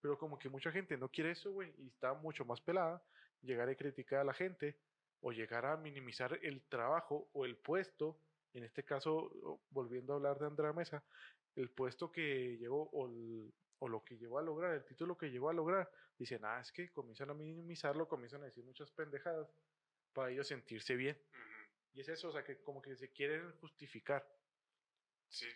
Pero 0.00 0.16
como 0.16 0.38
que 0.38 0.48
mucha 0.48 0.70
gente 0.70 0.96
no 0.96 1.08
quiere 1.08 1.32
eso, 1.32 1.50
güey, 1.50 1.74
y 1.78 1.88
está 1.88 2.14
mucho 2.14 2.44
más 2.44 2.60
pelada, 2.60 3.02
llegar 3.42 3.68
a 3.68 3.74
criticar 3.74 4.20
a 4.20 4.24
la 4.24 4.32
gente 4.32 4.78
o 5.22 5.32
llegar 5.32 5.66
a 5.66 5.76
minimizar 5.76 6.38
el 6.40 6.62
trabajo 6.68 7.28
o 7.32 7.44
el 7.44 7.56
puesto, 7.56 8.16
en 8.54 8.62
este 8.62 8.84
caso, 8.84 9.60
volviendo 9.70 10.12
a 10.12 10.16
hablar 10.16 10.38
de 10.38 10.46
Andrea 10.46 10.72
Mesa, 10.72 11.02
el 11.56 11.68
puesto 11.70 12.12
que 12.12 12.56
llegó 12.58 12.88
o, 12.92 13.88
lo 13.88 14.04
que 14.04 14.16
llegó 14.18 14.38
a 14.38 14.42
lograr, 14.42 14.72
el 14.72 14.84
título 14.84 15.18
que 15.18 15.32
llegó 15.32 15.50
a 15.50 15.52
lograr, 15.52 15.90
dicen, 16.16 16.44
ah, 16.44 16.60
es 16.60 16.70
que 16.70 16.92
comienzan 16.92 17.30
a 17.30 17.34
minimizarlo, 17.34 18.06
comienzan 18.06 18.42
a 18.42 18.46
decir 18.46 18.62
muchas 18.62 18.92
pendejadas 18.92 19.52
para 20.12 20.30
ellos 20.30 20.46
sentirse 20.46 20.94
bien. 20.94 21.18
Y 21.96 22.02
es 22.02 22.08
eso, 22.10 22.28
o 22.28 22.32
sea, 22.32 22.44
que 22.44 22.62
como 22.62 22.82
que 22.82 22.94
se 22.94 23.10
quieren 23.10 23.50
justificar. 23.52 24.22
Sí, 25.30 25.50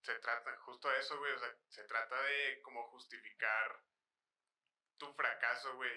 se 0.00 0.14
trata 0.20 0.56
justo 0.58 0.88
de 0.88 1.00
eso, 1.00 1.18
güey, 1.18 1.32
o 1.32 1.38
sea, 1.40 1.52
se 1.70 1.82
trata 1.84 2.22
de 2.22 2.62
como 2.62 2.88
justificar 2.90 3.82
tu 4.96 5.12
fracaso, 5.14 5.74
güey, 5.74 5.90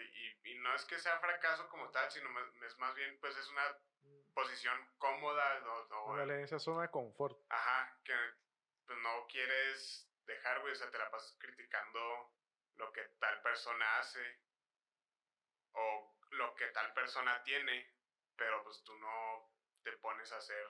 y, 0.44 0.56
no 0.56 0.74
es 0.74 0.84
que 0.86 0.98
sea 0.98 1.20
fracaso 1.20 1.70
como 1.70 1.92
tal, 1.92 2.10
sino 2.10 2.28
es 2.66 2.78
más 2.80 2.96
bien, 2.96 3.20
pues 3.20 3.38
es 3.38 3.48
una 3.50 3.78
mm. 4.02 4.34
posición 4.34 4.90
cómoda. 4.98 5.64
O, 5.92 6.20
en 6.20 6.32
esa 6.32 6.58
zona 6.58 6.82
de 6.82 6.90
confort. 6.90 7.40
Ajá, 7.50 7.96
que 8.04 8.16
pues, 8.88 8.98
no 8.98 9.28
quieres 9.28 10.10
dejar, 10.26 10.62
güey, 10.62 10.74
o 10.74 10.76
sea, 10.76 10.90
te 10.90 10.98
la 10.98 11.12
pasas 11.12 11.38
criticando 11.38 12.34
lo 12.78 12.92
que 12.92 13.04
tal 13.20 13.40
persona 13.44 14.00
hace 14.00 14.40
o 15.74 16.18
lo 16.32 16.56
que 16.56 16.66
tal 16.70 16.92
persona 16.96 17.44
tiene, 17.44 17.94
pero 18.36 18.64
pues 18.64 18.84
tú 18.84 18.98
no 18.98 19.56
te 19.86 19.96
pones 20.00 20.32
a 20.32 20.38
hacer 20.38 20.68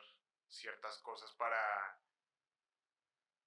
ciertas 0.48 1.00
cosas 1.00 1.32
para 1.36 1.98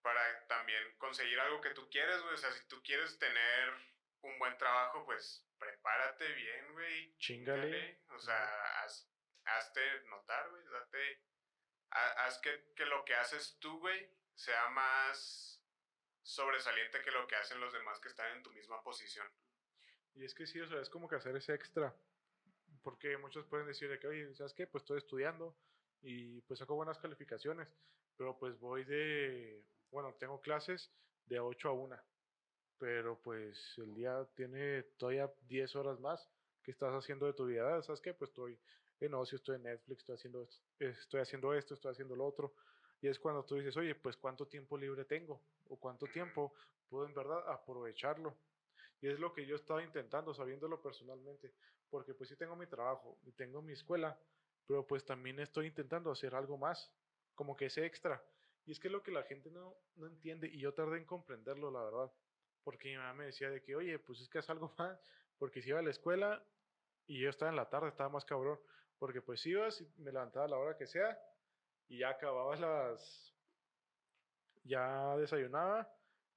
para 0.01 0.47
también 0.47 0.97
conseguir 0.97 1.39
algo 1.39 1.61
que 1.61 1.75
tú 1.75 1.89
quieres, 1.91 2.23
güey. 2.23 2.35
O 2.35 2.39
sea, 2.39 2.51
si 2.53 2.67
tú 2.67 2.83
quieres 2.83 3.19
tener 3.19 3.75
un 4.23 4.39
buen 4.39 4.57
trabajo, 4.57 5.05
pues 5.05 5.47
prepárate 5.59 6.33
bien, 6.33 6.73
güey. 6.73 7.17
Chingale. 7.19 8.01
O 8.11 8.19
sea, 8.19 8.85
hazte 9.45 10.01
notar, 10.05 10.49
güey. 10.49 10.65
Date, 10.65 11.23
haz 11.91 12.39
que, 12.39 12.73
que 12.75 12.87
lo 12.87 13.05
que 13.05 13.15
haces 13.17 13.59
tú, 13.61 13.79
güey, 13.81 14.11
sea 14.35 14.71
más 14.71 15.63
sobresaliente 16.23 17.03
que 17.03 17.11
lo 17.11 17.27
que 17.27 17.37
hacen 17.37 17.61
los 17.61 17.73
demás 17.73 18.01
que 18.01 18.09
están 18.09 18.35
en 18.35 18.43
tu 18.43 18.51
misma 18.53 18.83
posición. 18.83 19.31
Y 20.15 20.25
es 20.25 20.35
que 20.35 20.47
sí, 20.47 20.61
o 20.61 20.69
sea, 20.69 20.81
es 20.81 20.89
como 20.89 21.09
que 21.09 21.17
hacer 21.17 21.37
ese 21.37 21.53
extra 21.55 21.95
porque 22.83 23.17
muchos 23.19 23.47
pueden 23.47 23.67
decir 23.67 23.89
de 23.89 23.99
que, 23.99 24.07
oye, 24.09 24.35
¿sabes 24.35 24.55
qué? 24.55 24.67
Pues 24.67 24.83
estoy 24.83 24.99
estudiando 24.99 25.57
y 26.03 26.41
pues 26.43 26.59
saco 26.59 26.75
buenas 26.75 26.99
calificaciones, 26.99 27.69
pero 28.17 28.39
pues 28.39 28.59
voy 28.59 28.85
de, 28.85 29.65
bueno, 29.91 30.15
tengo 30.19 30.41
clases 30.41 30.91
de 31.27 31.41
8 31.41 31.69
a 31.69 31.73
1, 31.73 31.97
pero 32.79 33.21
pues 33.21 33.75
el 33.79 33.95
día 33.95 34.27
tiene 34.35 34.83
todavía 34.99 35.31
10 35.49 35.75
horas 35.77 35.99
más 36.01 36.29
que 36.63 36.71
estás 36.71 36.93
haciendo 36.93 37.27
de 37.27 37.33
tu 37.33 37.47
vida, 37.47 37.83
¿sabes 37.83 38.01
qué? 38.01 38.15
Pues 38.15 38.31
estoy 38.31 38.59
en 39.01 39.15
ocio, 39.15 39.37
estoy 39.37 39.57
en 39.57 39.65
Netflix, 39.65 40.01
estoy 40.01 40.15
haciendo 40.17 40.43
esto, 40.43 40.61
estoy 40.79 41.21
haciendo 41.21 41.55
esto, 41.55 41.75
estoy 41.75 41.93
haciendo 41.93 42.17
lo 42.17 42.27
otro. 42.27 42.55
Y 43.01 43.09
es 43.09 43.19
cuando 43.19 43.45
tú 43.45 43.57
dices, 43.57 43.77
oye, 43.77 43.95
pues 43.95 44.17
cuánto 44.17 44.47
tiempo 44.47 44.77
libre 44.77 45.05
tengo 45.05 45.41
o 45.69 45.77
cuánto 45.77 46.07
tiempo 46.07 46.53
puedo 46.89 47.07
en 47.07 47.15
verdad 47.15 47.49
aprovecharlo. 47.49 48.37
Y 49.01 49.09
es 49.09 49.19
lo 49.19 49.33
que 49.33 49.47
yo 49.47 49.57
estaba 49.57 49.83
intentando, 49.83 50.35
sabiéndolo 50.35 50.83
personalmente 50.83 51.53
porque 51.91 52.15
pues 52.15 52.29
sí 52.29 52.37
tengo 52.37 52.57
mi 52.57 52.67
trabajo 52.67 53.19
y 53.25 53.33
tengo 53.33 53.63
mi 53.63 53.73
escuela, 53.73 54.19
pero 54.67 54.87
pues 54.87 55.05
también 55.05 55.41
estoy 55.41 55.67
intentando 55.67 56.11
hacer 56.11 56.35
algo 56.35 56.59
más, 56.59 56.93
como 57.35 57.57
que 57.57 57.67
ese 57.67 57.87
extra. 57.87 58.23
Y 58.67 58.73
es 58.73 58.81
que 58.81 58.89
es 58.89 58.93
lo 58.93 59.03
que 59.03 59.11
la 59.11 59.23
gente 59.23 59.51
no, 59.51 59.77
no 59.97 60.07
entiende 60.07 60.49
y 60.49 60.59
yo 60.59 60.75
tardé 60.75 60.99
en 60.99 61.07
comprenderlo, 61.07 61.71
la 61.71 61.83
verdad. 61.83 62.13
Porque 62.63 62.91
mi 62.91 62.97
mamá 62.97 63.15
me 63.15 63.27
decía 63.27 63.49
de 63.51 63.63
que, 63.63 63.75
oye, 63.75 63.99
pues 63.99 64.21
es 64.21 64.29
que 64.29 64.39
haz 64.39 64.51
algo 64.51 64.75
más, 64.79 65.01
porque 65.39 65.63
si 65.63 65.71
iba 65.71 65.79
a 65.79 65.83
la 65.83 65.91
escuela 65.91 66.45
y 67.07 67.21
yo 67.21 67.31
estaba 67.31 67.51
en 67.51 67.57
la 67.57 67.71
tarde, 67.71 67.89
estaba 67.89 68.11
más 68.11 68.25
cabrón, 68.25 68.61
porque 68.99 69.23
pues 69.23 69.45
ibas 69.47 69.81
y 69.81 69.89
me 69.97 70.13
levantaba 70.13 70.45
a 70.45 70.49
la 70.49 70.59
hora 70.59 70.77
que 70.77 70.87
sea 70.87 71.19
y 71.89 71.99
ya 71.99 72.11
acababas 72.11 72.61
las... 72.61 73.35
Ya 74.65 75.17
desayunaba, 75.17 75.91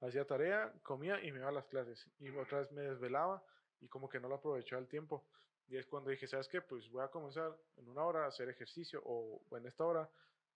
hacía 0.06 0.26
tarea, 0.26 0.72
comía 0.82 1.22
y 1.22 1.32
me 1.32 1.38
iba 1.38 1.48
a 1.48 1.52
las 1.52 1.66
clases. 1.66 2.06
Y 2.18 2.28
otra 2.30 2.60
vez 2.60 2.72
me 2.72 2.82
desvelaba 2.82 3.42
y 3.80 3.88
como 3.88 4.08
que 4.08 4.20
no 4.20 4.28
lo 4.28 4.36
aprovechaba 4.36 4.80
el 4.80 4.88
tiempo. 4.88 5.24
Y 5.68 5.76
es 5.76 5.86
cuando 5.86 6.10
dije, 6.10 6.26
¿sabes 6.26 6.48
qué? 6.48 6.60
Pues 6.60 6.90
voy 6.90 7.02
a 7.02 7.08
comenzar 7.08 7.56
en 7.76 7.88
una 7.88 8.04
hora 8.04 8.24
a 8.24 8.28
hacer 8.28 8.48
ejercicio 8.48 9.02
o, 9.04 9.40
en 9.56 9.66
esta 9.66 9.84
hora, 9.84 10.08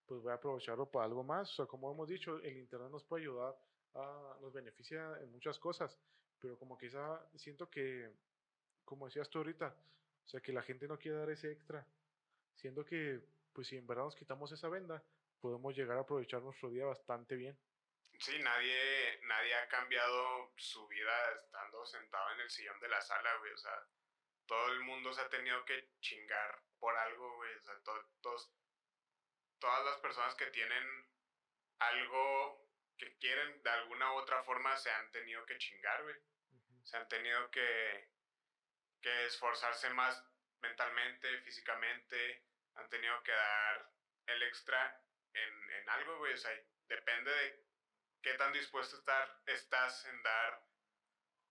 pues 0.07 0.21
voy 0.21 0.33
a 0.33 0.35
aprovecharlo 0.35 0.91
para 0.91 1.07
algo 1.07 1.23
más. 1.23 1.51
O 1.53 1.55
sea, 1.55 1.67
como 1.67 1.91
hemos 1.91 2.09
dicho, 2.09 2.39
el 2.39 2.57
Internet 2.59 2.91
nos 2.91 3.05
puede 3.05 3.23
ayudar, 3.23 3.57
a, 3.95 4.37
nos 4.41 4.53
beneficia 4.53 5.19
en 5.21 5.31
muchas 5.33 5.59
cosas, 5.59 5.97
pero 6.41 6.59
como 6.59 6.77
que 6.77 6.91
siento 7.37 7.71
que, 7.71 8.11
como 8.85 9.07
decías 9.07 9.31
tú 9.31 9.39
ahorita, 9.39 9.75
o 10.27 10.29
sea, 10.29 10.41
que 10.41 10.53
la 10.53 10.63
gente 10.63 10.87
no 10.87 10.99
quiere 10.99 11.19
dar 11.19 11.31
ese 11.31 11.53
extra, 11.53 11.87
siendo 12.55 12.85
que, 12.85 13.21
pues 13.53 13.69
si 13.69 13.77
en 13.77 13.87
verdad 13.87 14.05
nos 14.05 14.17
quitamos 14.17 14.53
esa 14.53 14.69
venda, 14.69 15.03
podemos 15.41 15.75
llegar 15.77 15.97
a 15.97 16.01
aprovechar 16.01 16.43
nuestro 16.43 16.69
día 16.69 16.85
bastante 16.85 17.37
bien. 17.37 17.57
Sí, 18.19 18.39
nadie, 18.39 19.21
nadie 19.25 19.55
ha 19.55 19.69
cambiado 19.69 20.53
su 20.57 20.87
vida 20.89 21.33
estando 21.33 21.85
sentado 21.85 22.33
en 22.33 22.41
el 22.41 22.51
sillón 22.51 22.81
de 22.81 22.89
la 22.89 23.01
sala, 23.01 23.37
güey. 23.37 23.53
O 23.53 23.59
sea, 23.59 23.87
todo 24.47 24.73
el 24.73 24.81
mundo 24.81 25.13
se 25.13 25.21
ha 25.21 25.29
tenido 25.29 25.65
que 25.65 25.91
chingar 26.01 26.63
por 26.79 26.97
algo, 26.97 27.37
güey. 27.37 27.55
O 27.55 27.63
sea, 27.63 27.75
todos, 27.83 28.51
todas 29.59 29.85
las 29.85 29.99
personas 29.99 30.35
que 30.35 30.47
tienen 30.47 31.09
algo 31.79 32.67
que 32.97 33.19
quieren 33.19 33.63
de 33.63 33.71
alguna 33.71 34.13
u 34.15 34.17
otra 34.17 34.43
forma 34.45 34.75
se 34.77 34.91
han 34.91 35.11
tenido 35.13 35.45
que 35.45 35.59
chingar, 35.59 36.03
güey. 36.03 36.17
Se 36.85 36.97
han 36.97 37.09
tenido 37.09 37.51
que, 37.51 38.11
que 39.03 39.27
esforzarse 39.27 39.91
más 39.91 40.25
mentalmente, 40.61 41.41
físicamente. 41.43 42.47
Han 42.77 42.89
tenido 42.89 43.23
que 43.23 43.33
dar 43.33 43.93
el 44.27 44.43
extra 44.45 45.05
en, 45.35 45.71
en 45.71 45.89
algo, 45.91 46.19
güey. 46.19 46.33
O 46.33 46.39
sea, 46.39 46.53
depende 46.89 47.31
de 47.31 47.66
qué 48.27 48.35
tan 48.35 48.53
dispuesto 48.53 48.97
estar, 48.97 49.41
estás 49.47 50.05
en 50.07 50.21
dar 50.21 50.61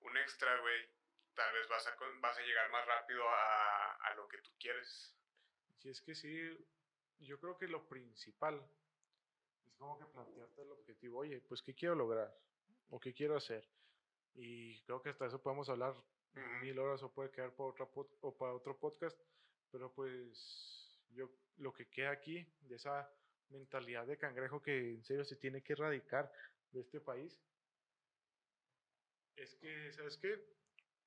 un 0.01 0.17
extra, 0.17 0.59
güey 0.59 0.95
tal 1.33 1.53
vez 1.53 1.69
vas 1.69 1.87
a, 1.87 1.95
vas 2.19 2.37
a 2.37 2.41
llegar 2.41 2.69
más 2.69 2.85
rápido 2.85 3.23
a, 3.29 3.91
a 3.93 4.15
lo 4.15 4.27
que 4.27 4.39
tú 4.39 4.51
quieres. 4.59 5.15
Y 5.83 5.89
es 5.89 6.01
que 6.01 6.13
sí, 6.15 6.67
yo 7.19 7.39
creo 7.39 7.57
que 7.57 7.69
lo 7.69 7.87
principal 7.87 8.61
es 9.65 9.73
como 9.75 9.97
que 9.97 10.05
plantearte 10.05 10.61
el 10.63 10.71
objetivo, 10.71 11.19
oye, 11.19 11.39
pues, 11.41 11.61
¿qué 11.61 11.73
quiero 11.73 11.95
lograr? 11.95 12.33
¿O 12.89 12.99
qué 12.99 13.13
quiero 13.13 13.37
hacer? 13.37 13.65
Y 14.33 14.81
creo 14.81 15.01
que 15.01 15.09
hasta 15.09 15.27
eso 15.27 15.41
podemos 15.41 15.69
hablar 15.69 15.95
mil 16.61 16.77
horas 16.77 17.01
o 17.03 17.13
puede 17.13 17.31
quedar 17.31 17.53
para, 17.53 17.69
otra 17.69 17.87
o 18.21 18.37
para 18.37 18.53
otro 18.53 18.77
podcast, 18.77 19.17
pero 19.71 19.93
pues 19.93 20.99
yo 21.11 21.29
lo 21.55 21.71
que 21.71 21.87
queda 21.87 22.11
aquí 22.11 22.45
de 22.61 22.75
esa 22.75 23.09
mentalidad 23.49 24.05
de 24.05 24.17
cangrejo 24.17 24.61
que 24.61 24.95
en 24.95 25.03
serio 25.03 25.23
se 25.23 25.37
tiene 25.37 25.61
que 25.61 25.73
erradicar 25.73 26.29
de 26.75 26.81
este 26.81 26.99
país. 26.99 27.39
Es 29.35 29.55
que, 29.55 29.91
¿sabes 29.93 30.17
qué? 30.17 30.33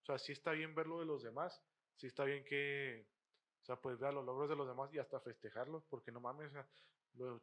O 0.02 0.04
sea, 0.04 0.18
sí 0.18 0.32
está 0.32 0.52
bien 0.52 0.74
ver 0.74 0.86
lo 0.86 1.00
de 1.00 1.06
los 1.06 1.22
demás, 1.22 1.62
sí 1.96 2.06
está 2.06 2.24
bien 2.24 2.44
que, 2.44 3.06
o 3.62 3.64
sea, 3.64 3.76
pues 3.76 3.98
ver 3.98 4.14
los 4.14 4.24
logros 4.24 4.48
de 4.48 4.56
los 4.56 4.66
demás 4.66 4.92
y 4.92 4.98
hasta 4.98 5.20
festejarlos, 5.20 5.84
porque 5.84 6.10
no 6.10 6.20
mames, 6.20 6.48
o 6.48 6.52
sea, 6.52 6.66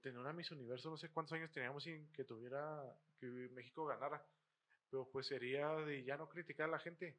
tener 0.02 0.20
una 0.20 0.34
Miss 0.34 0.52
Universo, 0.52 0.90
no 0.90 0.98
sé 0.98 1.10
cuántos 1.10 1.34
años 1.34 1.52
teníamos 1.52 1.84
sin 1.84 2.12
que 2.14 2.24
tuviera, 2.24 2.84
que 3.20 3.28
México 3.28 3.86
ganara, 3.86 4.26
pero 4.90 5.08
pues 5.12 5.28
sería 5.28 5.70
de 5.76 6.04
ya 6.04 6.18
no 6.18 6.30
criticar 6.30 6.70
a 6.70 6.72
la 6.72 6.80
gente 6.80 7.18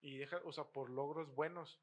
y 0.00 0.18
dejar, 0.18 0.42
o 0.44 0.52
sea, 0.52 0.64
por 0.64 0.90
logros 0.90 1.34
buenos, 1.34 1.80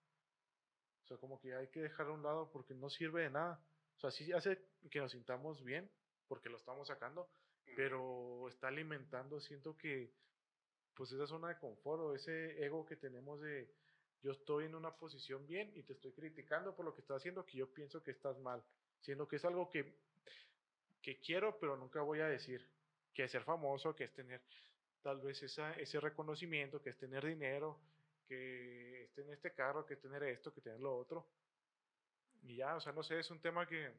o 1.03 1.07
sea, 1.07 1.17
como 1.17 1.39
que 1.39 1.55
hay 1.55 1.67
que 1.69 1.81
dejar 1.81 2.07
a 2.07 2.11
un 2.11 2.21
lado 2.21 2.51
porque 2.51 2.75
no 2.75 2.89
sirve 2.89 3.23
de 3.23 3.31
nada, 3.31 3.59
o 3.97 3.99
sea, 3.99 4.11
sí 4.11 4.31
hace 4.31 4.63
que 4.89 4.99
nos 4.99 5.11
sintamos 5.11 5.63
bien, 5.63 5.89
porque 6.27 6.49
lo 6.49 6.57
estamos 6.57 6.87
sacando, 6.87 7.27
pero 7.75 8.47
está 8.49 8.67
alimentando, 8.67 9.39
siento 9.39 9.77
que, 9.77 10.11
pues 10.93 11.11
esa 11.11 11.27
zona 11.27 11.49
de 11.49 11.57
confort 11.57 12.01
o 12.01 12.15
ese 12.15 12.63
ego 12.63 12.85
que 12.85 12.95
tenemos 12.95 13.41
de 13.41 13.73
yo 14.21 14.33
estoy 14.33 14.65
en 14.65 14.75
una 14.75 14.95
posición 14.95 15.47
bien 15.47 15.71
y 15.75 15.81
te 15.83 15.93
estoy 15.93 16.11
criticando 16.11 16.75
por 16.75 16.85
lo 16.85 16.93
que 16.93 17.01
estás 17.01 17.17
haciendo 17.17 17.45
que 17.45 17.57
yo 17.57 17.73
pienso 17.73 18.03
que 18.03 18.11
estás 18.11 18.37
mal 18.39 18.63
siendo 19.01 19.27
que 19.27 19.37
es 19.37 19.45
algo 19.45 19.69
que, 19.69 19.95
que 21.01 21.19
quiero, 21.19 21.57
pero 21.59 21.75
nunca 21.75 22.01
voy 22.01 22.19
a 22.21 22.27
decir, 22.27 22.67
que 23.13 23.23
es 23.23 23.31
ser 23.31 23.43
famoso, 23.43 23.95
que 23.95 24.05
es 24.05 24.13
tener 24.13 24.41
tal 25.01 25.19
vez 25.21 25.41
esa, 25.43 25.73
ese 25.73 25.99
reconocimiento, 25.99 26.81
que 26.81 26.91
es 26.91 26.97
tener 26.97 27.25
dinero, 27.25 27.79
que 28.27 29.03
es 29.03 29.13
tener 29.13 29.33
este 29.33 29.53
carro, 29.53 29.85
que 29.85 29.95
es 29.95 30.01
tener 30.01 30.23
esto, 30.23 30.53
que 30.53 30.61
tener 30.61 30.79
lo 30.79 30.95
otro. 30.95 31.27
Y 32.43 32.57
ya, 32.57 32.75
o 32.75 32.79
sea, 32.79 32.93
no 32.93 33.03
sé, 33.03 33.19
es 33.19 33.29
un 33.31 33.41
tema 33.41 33.67
que 33.67 33.91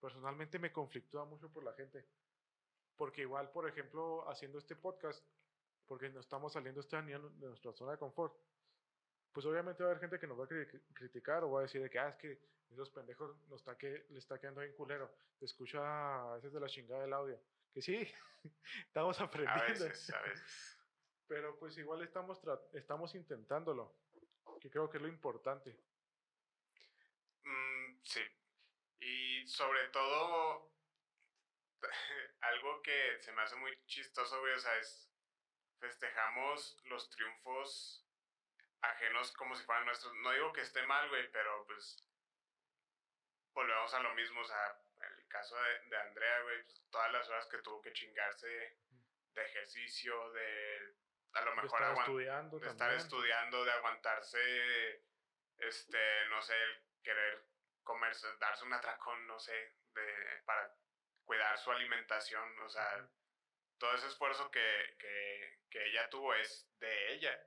personalmente 0.00 0.58
me 0.58 0.72
conflictúa 0.72 1.24
mucho 1.24 1.48
por 1.50 1.62
la 1.62 1.72
gente. 1.74 2.04
Porque 3.02 3.22
igual, 3.22 3.50
por 3.50 3.68
ejemplo, 3.68 4.30
haciendo 4.30 4.58
este 4.58 4.76
podcast, 4.76 5.26
porque 5.88 6.08
no 6.08 6.20
estamos 6.20 6.52
saliendo 6.52 6.80
este 6.80 6.94
año 6.94 7.18
de 7.30 7.48
nuestra 7.48 7.72
zona 7.72 7.90
de 7.90 7.98
confort, 7.98 8.32
pues 9.32 9.44
obviamente 9.44 9.82
va 9.82 9.88
a 9.88 9.90
haber 9.90 10.00
gente 10.02 10.20
que 10.20 10.26
nos 10.28 10.38
va 10.38 10.44
a 10.44 10.94
criticar 10.94 11.42
o 11.42 11.50
va 11.50 11.58
a 11.58 11.62
decir 11.62 11.82
de 11.82 11.90
que, 11.90 11.98
ah, 11.98 12.10
es 12.10 12.14
que 12.14 12.38
esos 12.70 12.90
pendejos 12.90 13.36
nos 13.48 13.58
está 13.58 13.76
que, 13.76 14.06
le 14.08 14.20
está 14.20 14.38
quedando 14.38 14.60
bien 14.60 14.72
culero. 14.74 15.12
Te 15.36 15.46
escucha 15.46 15.80
a 16.30 16.36
veces 16.36 16.52
de 16.52 16.60
la 16.60 16.68
chingada 16.68 17.02
del 17.02 17.12
audio. 17.12 17.40
Que 17.74 17.82
sí, 17.82 18.08
estamos 18.86 19.20
aprendiendo. 19.20 19.64
A 19.64 19.66
veces, 19.66 20.14
a 20.14 20.22
veces. 20.22 20.78
Pero 21.26 21.58
pues 21.58 21.76
igual 21.78 22.02
estamos, 22.02 22.40
estamos 22.72 23.16
intentándolo, 23.16 23.96
que 24.60 24.70
creo 24.70 24.88
que 24.88 24.98
es 24.98 25.02
lo 25.02 25.08
importante. 25.08 25.76
Mm, 27.42 27.96
sí. 28.00 28.20
Y 29.00 29.44
sobre 29.48 29.88
todo, 29.88 30.71
algo 32.40 32.82
que 32.82 33.18
se 33.20 33.32
me 33.32 33.42
hace 33.42 33.56
muy 33.56 33.76
chistoso, 33.86 34.40
güey, 34.40 34.54
o 34.54 34.58
sea, 34.58 34.76
es 34.78 35.08
festejamos 35.82 36.78
los 36.84 37.10
triunfos 37.10 38.06
ajenos 38.82 39.32
como 39.32 39.54
si 39.56 39.64
fueran 39.64 39.86
nuestros. 39.86 40.14
No 40.22 40.30
digo 40.30 40.52
que 40.52 40.60
esté 40.60 40.82
mal, 40.86 41.08
güey, 41.08 41.30
pero 41.32 41.64
pues 41.66 42.04
volvemos 43.52 43.92
a 43.94 44.00
lo 44.00 44.14
mismo, 44.14 44.40
o 44.40 44.44
sea, 44.44 44.78
el 45.00 45.26
caso 45.28 45.56
de, 45.56 45.88
de 45.88 45.96
Andrea, 45.96 46.42
güey, 46.42 46.62
pues, 46.62 46.82
todas 46.90 47.12
las 47.12 47.28
horas 47.28 47.46
que 47.46 47.58
tuvo 47.58 47.82
que 47.82 47.92
chingarse 47.92 48.46
de 48.46 49.42
ejercicio, 49.42 50.32
de 50.32 50.94
a 51.32 51.40
lo 51.42 51.54
mejor 51.56 51.80
de 51.80 51.86
estar 51.88 51.98
estudiando, 51.98 52.58
de 52.58 52.68
estar 52.68 52.92
estudiando, 52.92 53.64
de 53.64 53.72
aguantarse, 53.72 55.04
este, 55.58 56.26
no 56.28 56.42
sé, 56.42 56.54
el 56.54 56.82
querer 57.02 57.44
comerse, 57.82 58.26
darse 58.38 58.64
un 58.64 58.72
atracón, 58.72 59.26
no 59.26 59.38
sé, 59.38 59.74
de, 59.94 60.42
para 60.44 60.72
cuidar 61.24 61.58
su 61.58 61.70
alimentación, 61.70 62.60
o 62.60 62.68
sea, 62.68 63.08
todo 63.78 63.94
ese 63.94 64.06
esfuerzo 64.06 64.50
que, 64.50 64.96
que, 64.98 65.58
que 65.70 65.84
ella 65.86 66.08
tuvo 66.10 66.34
es 66.34 66.68
de 66.78 67.14
ella. 67.14 67.46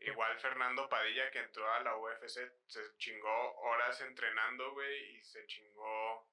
Igual 0.00 0.38
Fernando 0.40 0.88
Padilla 0.88 1.30
que 1.30 1.38
entró 1.38 1.72
a 1.72 1.80
la 1.80 1.96
UFC 1.96 2.52
se 2.66 2.96
chingó 2.98 3.54
horas 3.56 4.00
entrenando, 4.02 4.72
güey, 4.72 5.16
y 5.16 5.24
se 5.24 5.46
chingó 5.46 6.28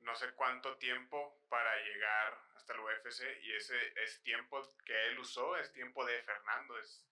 no 0.00 0.14
sé 0.14 0.32
cuánto 0.34 0.76
tiempo 0.78 1.42
para 1.48 1.76
llegar 1.82 2.38
hasta 2.54 2.74
el 2.74 2.80
UFC 2.80 3.22
y 3.42 3.52
ese 3.54 3.76
es 4.02 4.22
tiempo 4.22 4.62
que 4.84 5.06
él 5.08 5.18
usó, 5.18 5.56
es 5.56 5.72
tiempo 5.72 6.04
de 6.04 6.22
Fernando, 6.22 6.78
es, 6.78 7.06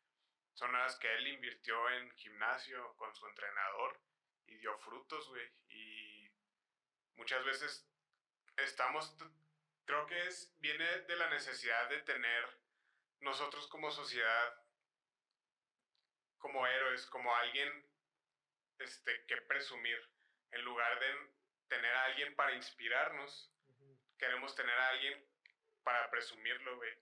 son 0.54 0.74
horas 0.74 0.98
que 0.98 1.12
él 1.14 1.28
invirtió 1.28 1.90
en 1.90 2.10
gimnasio 2.12 2.94
con 2.96 3.14
su 3.14 3.26
entrenador 3.26 4.00
y 4.46 4.56
dio 4.56 4.76
frutos, 4.78 5.28
güey, 5.28 5.50
y 5.68 6.30
muchas 7.16 7.44
veces 7.44 7.91
estamos, 8.56 9.16
creo 9.84 10.06
que 10.06 10.26
es, 10.26 10.54
viene 10.60 10.84
de 10.84 11.16
la 11.16 11.30
necesidad 11.30 11.88
de 11.88 12.02
tener 12.02 12.62
nosotros 13.20 13.66
como 13.68 13.90
sociedad 13.90 14.62
como 16.42 16.66
héroes, 16.66 17.06
como 17.06 17.34
alguien 17.36 17.86
este, 18.80 19.24
que 19.26 19.36
presumir. 19.42 19.98
En 20.50 20.62
lugar 20.64 20.98
de 21.00 21.06
tener 21.68 21.94
a 21.94 22.04
alguien 22.04 22.34
para 22.34 22.52
inspirarnos, 22.52 23.50
queremos 24.18 24.54
tener 24.54 24.76
a 24.76 24.88
alguien 24.88 25.24
para 25.82 26.10
presumirlo, 26.10 26.76
güey. 26.76 26.92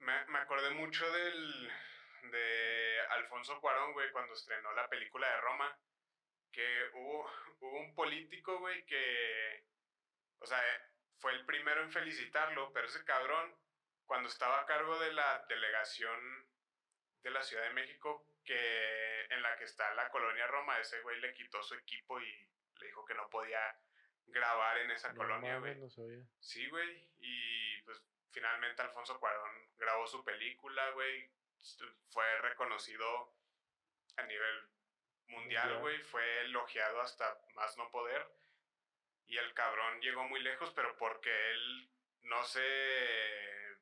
Me, 0.00 0.26
me, 0.26 0.38
acordé 0.40 0.70
mucho 0.70 1.10
del, 1.10 1.72
de 2.30 3.00
Alfonso 3.10 3.58
Cuarón, 3.60 3.94
güey, 3.94 4.10
cuando 4.10 4.34
estrenó 4.34 4.72
la 4.72 4.88
película 4.88 5.26
de 5.28 5.40
Roma, 5.40 5.78
que 6.52 6.90
hubo, 6.94 7.30
hubo 7.60 7.80
un 7.80 7.94
político, 7.94 8.58
güey, 8.58 8.84
que, 8.84 9.64
o 10.40 10.46
sea, 10.46 10.60
fue 11.18 11.32
el 11.32 11.44
primero 11.46 11.82
en 11.82 11.90
felicitarlo, 11.90 12.72
pero 12.72 12.86
ese 12.86 13.04
cabrón, 13.04 13.54
cuando 14.04 14.28
estaba 14.28 14.60
a 14.60 14.66
cargo 14.66 14.98
de 14.98 15.12
la 15.12 15.44
delegación 15.48 16.48
de 17.22 17.30
la 17.30 17.42
Ciudad 17.42 17.64
de 17.64 17.74
México, 17.74 18.26
que 18.44 19.24
en 19.30 19.42
la 19.42 19.56
que 19.56 19.64
está 19.64 19.92
la 19.94 20.08
colonia 20.10 20.46
Roma, 20.46 20.78
ese 20.78 21.00
güey 21.00 21.20
le 21.20 21.34
quitó 21.34 21.62
su 21.62 21.74
equipo 21.74 22.20
y 22.20 22.50
le 22.78 22.86
dijo 22.86 23.04
que 23.04 23.14
no 23.14 23.28
podía 23.28 23.60
grabar 24.26 24.78
en 24.78 24.90
esa 24.90 25.14
colonia, 25.14 25.58
güey. 25.58 25.76
Sí, 26.40 26.68
güey. 26.68 27.10
Y 27.18 27.82
pues 27.82 28.00
finalmente 28.30 28.82
Alfonso 28.82 29.18
Cuarón 29.18 29.50
grabó 29.76 30.06
su 30.06 30.24
película, 30.24 30.90
güey. 30.90 31.30
Fue 32.10 32.38
reconocido 32.38 33.34
a 34.16 34.22
nivel 34.22 34.68
mundial, 35.28 35.78
güey. 35.80 36.00
Fue 36.02 36.42
elogiado 36.42 37.00
hasta 37.00 37.40
más 37.54 37.76
no 37.76 37.90
poder. 37.90 38.26
Y 39.26 39.36
el 39.38 39.52
cabrón 39.54 40.00
llegó 40.00 40.24
muy 40.24 40.40
lejos, 40.40 40.72
pero 40.74 40.96
porque 40.96 41.30
él 41.52 41.90
no 42.22 42.44
se. 42.44 43.76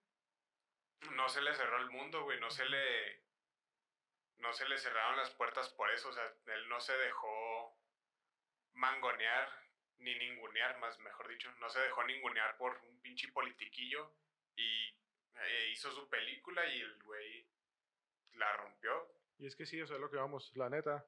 No 1.12 1.28
se 1.28 1.42
le 1.42 1.54
cerró 1.54 1.78
el 1.78 1.90
mundo, 1.90 2.22
güey. 2.24 2.40
No 2.40 2.50
se 2.50 2.64
le 2.64 3.24
no 4.38 4.52
se 4.52 4.68
le 4.68 4.78
cerraron 4.78 5.16
las 5.16 5.30
puertas 5.30 5.70
por 5.70 5.90
eso, 5.90 6.10
o 6.10 6.12
sea, 6.12 6.24
él 6.46 6.68
no 6.68 6.78
se 6.80 6.92
dejó 6.98 7.74
mangonear 8.74 9.48
ni 9.98 10.14
ningunear, 10.18 10.78
más 10.80 10.98
mejor 10.98 11.28
dicho, 11.28 11.50
no 11.60 11.70
se 11.70 11.80
dejó 11.80 12.04
ningunear 12.04 12.56
por 12.58 12.76
un 12.88 13.00
pinche 13.00 13.28
politiquillo 13.28 14.12
y 14.56 14.88
eh, 15.36 15.70
hizo 15.72 15.90
su 15.92 16.08
película 16.10 16.66
y 16.66 16.80
el 16.80 17.02
güey 17.02 17.46
la 18.34 18.52
rompió. 18.56 19.08
Y 19.38 19.46
es 19.46 19.56
que 19.56 19.64
sí, 19.66 19.80
o 19.80 19.86
sea, 19.86 19.98
lo 19.98 20.10
que 20.10 20.16
vamos, 20.16 20.52
la 20.56 20.68
neta, 20.68 21.06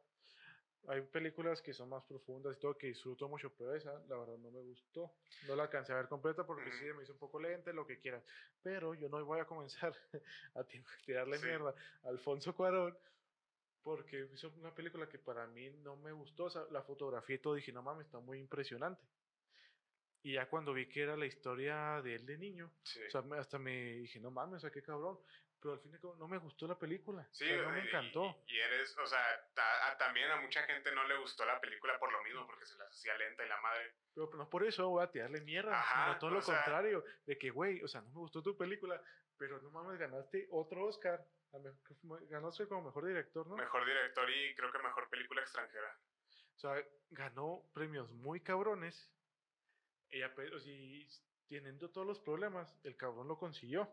hay 0.88 1.02
películas 1.02 1.60
que 1.62 1.72
son 1.72 1.88
más 1.88 2.04
profundas 2.04 2.56
y 2.56 2.60
todo 2.60 2.76
que 2.76 2.88
disfruto 2.88 3.28
mucho, 3.28 3.52
pero 3.56 3.74
esa, 3.74 3.92
la 4.08 4.16
verdad, 4.16 4.36
no 4.38 4.50
me 4.50 4.60
gustó. 4.60 5.12
No 5.46 5.56
la 5.56 5.64
alcancé 5.64 5.92
a 5.92 5.96
ver 5.96 6.08
completa 6.08 6.46
porque 6.46 6.70
sí, 6.72 6.84
me 6.96 7.02
hizo 7.02 7.12
un 7.12 7.18
poco 7.18 7.40
lenta, 7.40 7.72
lo 7.72 7.86
que 7.86 7.98
quieras. 7.98 8.24
Pero 8.62 8.94
yo 8.94 9.08
no 9.08 9.24
voy 9.24 9.40
a 9.40 9.44
comenzar 9.44 9.94
a 10.54 10.64
tirarle 11.04 11.38
mierda 11.38 11.74
a 12.04 12.08
Alfonso 12.08 12.54
Cuarón 12.54 12.96
porque 13.82 14.28
hizo 14.34 14.52
una 14.58 14.74
película 14.74 15.08
que 15.08 15.16
para 15.16 15.46
mí 15.46 15.70
no 15.84 15.94
me 15.94 16.10
gustó, 16.10 16.46
o 16.46 16.50
sea, 16.50 16.62
la 16.72 16.82
fotografía 16.82 17.36
y 17.36 17.38
todo, 17.38 17.54
dije, 17.54 17.70
no 17.70 17.82
mames, 17.82 18.06
está 18.06 18.18
muy 18.18 18.40
impresionante. 18.40 19.00
Y 20.24 20.32
ya 20.32 20.48
cuando 20.48 20.72
vi 20.72 20.88
que 20.88 21.02
era 21.02 21.16
la 21.16 21.26
historia 21.26 22.02
de 22.02 22.16
él 22.16 22.26
de 22.26 22.36
niño, 22.36 22.72
o 22.82 23.10
sea, 23.10 23.22
hasta 23.38 23.60
me 23.60 23.92
dije, 23.98 24.18
no 24.18 24.32
mames, 24.32 24.56
o 24.56 24.60
sea, 24.62 24.70
qué 24.72 24.82
cabrón. 24.82 25.16
Pero 25.66 25.74
al 25.74 25.80
fin 25.80 25.98
no 26.16 26.28
me 26.28 26.38
gustó 26.38 26.68
la 26.68 26.78
película. 26.78 27.26
Sí, 27.32 27.44
no 27.50 27.70
me 27.72 27.80
encantó. 27.80 28.44
Y, 28.46 28.56
eres, 28.56 28.96
o 28.98 29.06
sea, 29.06 29.18
también 29.98 30.30
a 30.30 30.40
mucha 30.40 30.62
gente 30.62 30.92
no 30.92 31.02
le 31.08 31.18
gustó 31.18 31.44
la 31.44 31.60
película 31.60 31.98
por 31.98 32.12
lo 32.12 32.22
mismo, 32.22 32.46
porque 32.46 32.64
se 32.66 32.78
la 32.78 32.84
hacía 32.84 33.16
lenta 33.18 33.44
y 33.44 33.48
la 33.48 33.60
madre. 33.60 33.94
Pero, 34.14 34.30
no 34.36 34.48
por 34.48 34.64
eso 34.64 34.88
voy 34.88 35.02
a 35.02 35.10
tirarle 35.10 35.40
mierda, 35.40 35.84
sino 35.92 36.18
todo 36.20 36.30
lo 36.30 36.40
contrario, 36.40 37.04
de 37.26 37.36
que, 37.36 37.50
güey, 37.50 37.82
o 37.82 37.88
sea, 37.88 38.00
no 38.02 38.10
me 38.10 38.20
gustó 38.20 38.44
tu 38.44 38.56
película, 38.56 39.02
pero 39.36 39.60
no 39.60 39.70
mames, 39.70 39.98
ganaste 39.98 40.46
otro 40.52 40.86
Oscar 40.86 41.26
ganó 42.28 42.52
como 42.68 42.82
mejor 42.82 43.06
director, 43.06 43.46
¿no? 43.48 43.56
Mejor 43.56 43.84
director 43.84 44.30
y 44.30 44.54
creo 44.54 44.70
que 44.70 44.78
mejor 44.78 45.08
película 45.08 45.40
extranjera. 45.40 45.98
O 46.54 46.58
sea, 46.58 46.84
ganó 47.10 47.64
premios 47.74 48.12
muy 48.12 48.40
cabrones 48.40 49.10
ella, 50.10 50.32
pero 50.36 50.60
si 50.60 51.08
teniendo 51.48 51.90
todos 51.90 52.06
los 52.06 52.20
problemas, 52.20 52.72
el 52.84 52.96
cabrón 52.96 53.26
lo 53.26 53.38
consiguió. 53.38 53.92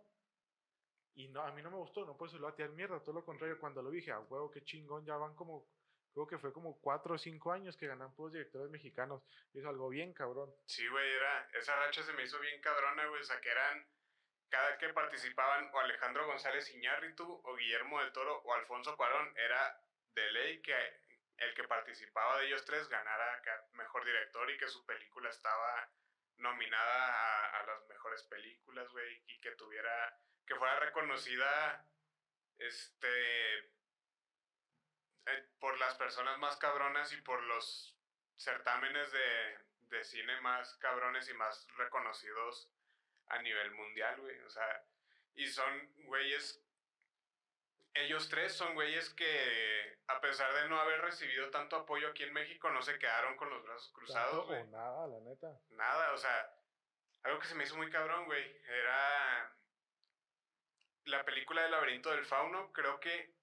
Y 1.15 1.28
no, 1.28 1.41
a 1.41 1.52
mí 1.52 1.62
no 1.62 1.69
me 1.69 1.78
gustó, 1.78 2.06
no 2.06 2.17
pues 2.17 2.32
se 2.32 2.39
lo 2.39 2.52
mierda, 2.73 2.99
todo 2.99 3.13
lo 3.13 3.26
contrario, 3.26 3.60
cuando 3.60 3.82
lo 3.82 3.91
dije, 3.91 4.12
a 4.12 4.19
huevo, 4.19 4.49
qué 4.49 4.63
chingón, 4.63 5.06
ya 5.06 5.15
van 5.15 5.36
como, 5.36 5.67
creo 6.13 6.26
que 6.26 6.39
fue 6.39 6.52
como 6.52 6.80
cuatro 6.82 7.15
o 7.15 7.17
cinco 7.17 7.52
años 7.52 7.78
que 7.78 7.88
ganan 7.88 8.13
puros 8.15 8.34
directores 8.34 8.69
mexicanos. 8.71 9.21
Es 9.54 9.63
algo 9.65 9.89
bien 9.89 10.13
cabrón. 10.13 10.52
Sí, 10.65 10.88
güey, 10.88 11.12
era, 11.12 11.49
esa 11.54 11.76
racha 11.76 12.02
se 12.04 12.13
me 12.13 12.23
hizo 12.23 12.39
bien 12.39 12.60
cabrona, 12.62 13.06
güey, 13.08 13.21
o 13.21 13.23
sea, 13.23 13.39
que 13.39 13.49
eran, 13.49 13.86
cada 14.49 14.78
que 14.78 14.89
participaban, 14.89 15.69
o 15.73 15.80
Alejandro 15.80 16.26
González 16.26 16.73
Iñárritu, 16.73 17.41
o 17.43 17.56
Guillermo 17.56 17.99
del 17.99 18.12
Toro, 18.12 18.41
o 18.43 18.54
Alfonso 18.54 18.97
Cuarón, 18.97 19.32
era 19.38 19.80
de 20.15 20.32
ley 20.32 20.62
que 20.62 20.73
el 21.38 21.54
que 21.54 21.63
participaba 21.63 22.39
de 22.39 22.47
ellos 22.47 22.63
tres 22.65 22.88
ganara 22.88 23.41
mejor 23.73 24.06
director 24.06 24.49
y 24.49 24.58
que 24.58 24.67
su 24.67 24.86
película 24.86 25.30
estaba 25.30 25.89
nominada 26.38 27.60
a 27.60 27.65
las 27.65 27.88
mejores 27.88 28.23
películas, 28.23 28.89
güey, 28.91 29.23
y 29.28 29.39
que 29.39 29.52
tuviera 29.52 30.17
que 30.45 30.56
fuera 30.56 30.79
reconocida 30.79 31.86
este 32.58 33.58
eh, 35.25 35.49
por 35.60 35.77
las 35.79 35.95
personas 35.95 36.38
más 36.39 36.58
cabronas 36.58 37.12
y 37.13 37.21
por 37.21 37.41
los 37.43 37.97
certámenes 38.36 39.12
de, 39.12 39.58
de 39.95 40.03
cine 40.03 40.39
más 40.41 40.75
cabrones 40.77 41.29
y 41.29 41.34
más 41.34 41.67
reconocidos 41.77 42.69
a 43.27 43.41
nivel 43.41 43.71
mundial, 43.71 44.19
güey. 44.19 44.39
O 44.41 44.49
sea, 44.49 44.86
y 45.36 45.47
son 45.47 45.93
güeyes. 46.06 46.62
Ellos 47.93 48.27
tres 48.27 48.53
son 48.53 48.73
güeyes 48.73 49.13
que, 49.13 49.99
a 50.08 50.19
pesar 50.19 50.51
de 50.56 50.67
no 50.67 50.79
haber 50.79 50.99
recibido 51.01 51.51
tanto 51.51 51.75
apoyo 51.75 52.10
aquí 52.10 52.23
en 52.23 52.34
México, 52.34 52.69
no 52.71 52.82
se 52.82 52.97
quedaron 52.97 53.38
con 53.38 53.49
los 53.51 53.63
brazos 53.63 53.91
cruzados, 53.93 54.47
güey. 54.47 54.63
nada, 54.67 55.08
la 55.08 55.19
neta. 55.19 55.60
Nada, 55.69 56.12
o 56.12 56.17
sea, 56.17 56.51
algo 57.21 57.39
que 57.39 57.47
se 57.47 57.56
me 57.56 57.63
hizo 57.63 57.77
muy 57.77 57.91
cabrón, 57.91 58.25
güey, 58.25 58.43
era 58.65 59.56
la 61.06 61.24
película 61.26 61.63
del 61.63 61.72
laberinto 61.72 62.12
del 62.12 62.26
fauno 62.26 62.72
creo 62.72 63.00
que 63.00 63.34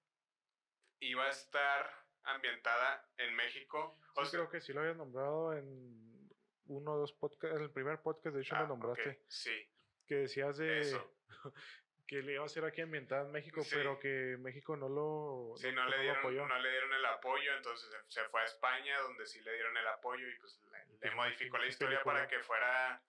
iba 0.99 1.25
a 1.25 1.29
estar 1.29 2.05
ambientada 2.23 3.09
en 3.17 3.35
México. 3.35 3.99
O 4.15 4.23
creo 4.29 4.49
que 4.49 4.61
sí 4.61 4.73
lo 4.73 4.81
habías 4.81 4.97
nombrado 4.97 5.53
en 5.53 6.29
uno 6.65 6.93
o 6.93 6.97
dos 6.97 7.13
podcasts, 7.13 7.57
en 7.57 7.63
el 7.63 7.71
primer 7.71 8.01
podcast 8.01 8.35
de 8.35 8.41
hecho 8.41 8.55
lo 8.55 8.61
ah, 8.61 8.67
nombraste. 8.67 9.23
Sí. 9.27 9.67
Que 10.07 10.15
decías 10.15 10.57
de 10.57 10.99
que 12.07 12.21
le 12.21 12.33
iba 12.33 12.45
a 12.45 12.49
ser 12.49 12.65
aquí 12.65 12.81
ambientada 12.81 13.25
en 13.25 13.31
México, 13.31 13.61
pero 13.69 13.97
que 13.99 14.37
México 14.39 14.75
no 14.75 14.89
lo 14.89 15.53
Sí, 15.57 15.71
no, 15.71 15.87
le 15.87 16.01
dieron, 16.01 16.47
no 16.47 16.59
le 16.59 16.69
dieron 16.69 16.93
el 16.93 17.05
apoyo, 17.05 17.55
entonces 17.55 17.89
se 18.07 18.23
fue 18.25 18.41
a 18.41 18.45
España 18.45 18.99
donde 18.99 19.25
sí 19.25 19.41
le 19.41 19.53
dieron 19.53 19.75
el 19.77 19.87
apoyo 19.87 20.27
y 20.27 20.35
pues 20.37 20.59
le 21.01 21.11
modificó 21.11 21.57
la 21.57 21.67
historia 21.67 22.03
para 22.03 22.27
que 22.27 22.39
fuera 22.39 23.01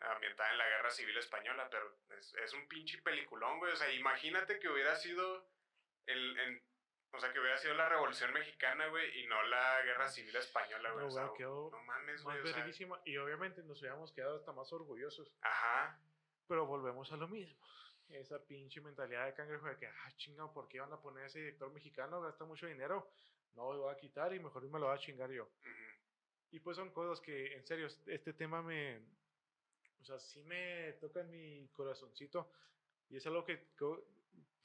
ambientada 0.00 0.50
en 0.50 0.58
la 0.58 0.68
Guerra 0.68 0.90
Civil 0.90 1.16
Española, 1.16 1.68
pero 1.70 1.96
es, 2.18 2.34
es 2.34 2.54
un 2.54 2.66
pinche 2.68 3.00
peliculón, 3.02 3.58
güey. 3.58 3.72
O 3.72 3.76
sea, 3.76 3.92
imagínate 3.92 4.58
que 4.58 4.68
hubiera 4.68 4.96
sido 4.96 5.46
el, 6.06 6.38
en, 6.38 6.62
o 7.12 7.18
sea, 7.18 7.32
que 7.32 7.40
hubiera 7.40 7.58
sido 7.58 7.74
la 7.74 7.88
Revolución 7.88 8.32
Mexicana, 8.32 8.86
güey, 8.86 9.20
y 9.20 9.26
no 9.26 9.42
la 9.44 9.82
Guerra 9.82 10.08
Civil 10.08 10.34
Española, 10.36 10.92
güey. 10.92 11.06
No, 11.06 11.70
no 11.70 11.82
mames, 11.84 12.22
güey. 12.22 12.38
y 13.04 13.16
obviamente 13.16 13.62
nos 13.62 13.80
hubiéramos 13.80 14.12
quedado 14.12 14.36
hasta 14.36 14.52
más 14.52 14.72
orgullosos. 14.72 15.32
Ajá. 15.42 15.98
Pero 16.46 16.66
volvemos 16.66 17.10
a 17.12 17.16
lo 17.16 17.28
mismo. 17.28 17.58
Esa 18.08 18.44
pinche 18.44 18.80
mentalidad 18.80 19.26
de 19.26 19.34
cangrejo 19.34 19.66
de 19.66 19.76
que, 19.76 19.86
ah, 19.86 20.12
chingado, 20.16 20.52
¿por 20.52 20.68
qué 20.68 20.80
van 20.80 20.92
a 20.92 21.00
poner 21.00 21.26
ese 21.26 21.38
director 21.40 21.72
mexicano? 21.72 22.20
Gasta 22.20 22.44
mucho 22.44 22.66
dinero. 22.66 23.12
No 23.54 23.72
lo 23.72 23.82
voy 23.82 23.92
a 23.92 23.96
quitar 23.96 24.32
y 24.32 24.40
mejor 24.40 24.62
me 24.68 24.78
lo 24.78 24.86
voy 24.86 24.94
a 24.96 24.98
chingar 24.98 25.30
yo. 25.30 25.48
Y 26.52 26.60
pues 26.60 26.76
son 26.76 26.90
cosas 26.92 27.20
que, 27.20 27.54
en 27.54 27.64
serio, 27.66 27.88
este 28.06 28.32
tema 28.32 28.62
me, 28.62 29.00
o 30.00 30.04
sea, 30.04 30.18
sí 30.18 30.42
me 30.44 30.92
toca 30.94 31.20
en 31.20 31.30
mi 31.30 31.68
corazoncito 31.68 32.50
y 33.08 33.16
es 33.16 33.26
algo 33.26 33.44
que, 33.44 33.68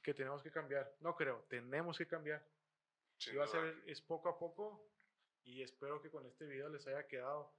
que, 0.02 0.14
tenemos 0.14 0.42
que 0.42 0.50
cambiar. 0.50 0.96
No 1.00 1.14
creo, 1.14 1.44
tenemos 1.48 1.98
que 1.98 2.06
cambiar. 2.06 2.44
y 3.30 3.36
va 3.36 3.44
a 3.44 3.48
ser, 3.48 3.82
es 3.86 4.00
poco 4.00 4.28
a 4.28 4.38
poco 4.38 4.88
y 5.44 5.62
espero 5.62 6.00
que 6.00 6.10
con 6.10 6.26
este 6.26 6.46
video 6.46 6.68
les 6.68 6.86
haya 6.86 7.06
quedado 7.06 7.52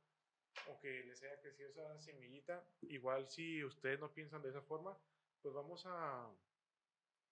o 0.70 0.80
que 0.80 1.04
les 1.04 1.22
haya 1.24 1.40
crecido 1.40 1.70
esa 1.70 2.00
semillita. 2.00 2.64
Igual 2.82 3.30
si 3.30 3.64
ustedes 3.64 4.00
no 4.00 4.12
piensan 4.14 4.42
de 4.42 4.50
esa 4.50 4.62
forma, 4.62 4.98
pues 5.42 5.54
vamos 5.54 5.84
a 5.86 6.30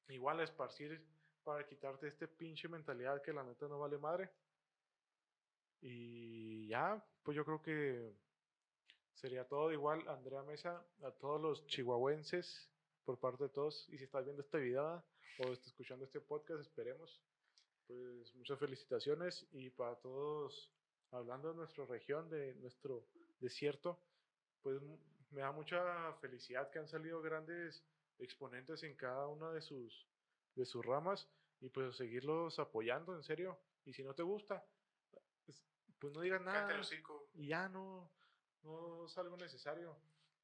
igual 0.10 0.40
a 0.40 0.44
esparcir 0.44 1.04
para 1.44 1.66
quitarte 1.66 2.08
este 2.08 2.28
pinche 2.28 2.68
mentalidad 2.68 3.22
que 3.22 3.34
la 3.34 3.44
neta 3.44 3.68
no 3.68 3.80
vale 3.80 3.98
madre. 3.98 4.30
Y 5.82 6.68
ya, 6.68 7.04
pues 7.24 7.36
yo 7.36 7.46
creo 7.46 7.62
que 7.62 8.14
Sería 9.16 9.48
todo 9.48 9.72
igual, 9.72 10.06
Andrea 10.10 10.44
Mesa, 10.44 10.86
a 11.02 11.12
todos 11.12 11.42
los 11.42 11.66
chihuahuenses, 11.68 12.70
por 13.06 13.18
parte 13.18 13.46
de 13.46 13.50
todos. 13.50 13.88
Y 13.90 13.98
si 13.98 14.04
estás 14.04 14.26
viendo 14.26 14.42
este 14.42 14.60
video 14.60 15.04
o 15.40 15.54
estás 15.54 15.68
escuchando 15.68 16.04
este 16.04 16.20
podcast, 16.20 16.60
esperemos. 16.62 17.22
Pues 17.88 18.36
muchas 18.36 18.60
felicitaciones 18.60 19.48
y 19.52 19.70
para 19.70 19.96
todos, 19.96 20.70
hablando 21.12 21.50
de 21.50 21.56
nuestra 21.56 21.86
región, 21.86 22.30
de 22.30 22.56
nuestro 22.56 23.08
desierto, 23.40 24.00
pues 24.62 24.82
me 25.32 25.42
da 25.42 25.52
mucha 25.52 26.14
felicidad 26.16 26.70
que 26.70 26.80
han 26.80 26.88
salido 26.88 27.22
grandes 27.22 27.84
exponentes 28.20 28.84
en 28.84 28.96
cada 28.96 29.28
una 29.28 29.52
de 29.52 29.62
sus, 29.62 30.08
de 30.56 30.66
sus 30.66 30.86
ramas 30.86 31.30
y 31.62 31.70
pues 31.70 31.96
seguirlos 31.96 32.60
apoyando, 32.60 33.16
en 33.16 33.24
serio. 33.24 33.58
Y 33.86 33.94
si 33.94 34.04
no 34.04 34.14
te 34.14 34.24
gusta, 34.24 34.66
pues, 35.46 35.64
pues 36.00 36.14
no 36.14 36.22
digas 36.22 36.42
nada. 36.42 36.82
Y 37.34 37.48
ya 37.48 37.70
no, 37.70 38.12
no 38.66 39.06
es 39.06 39.18
algo 39.18 39.38
necesario. 39.38 39.98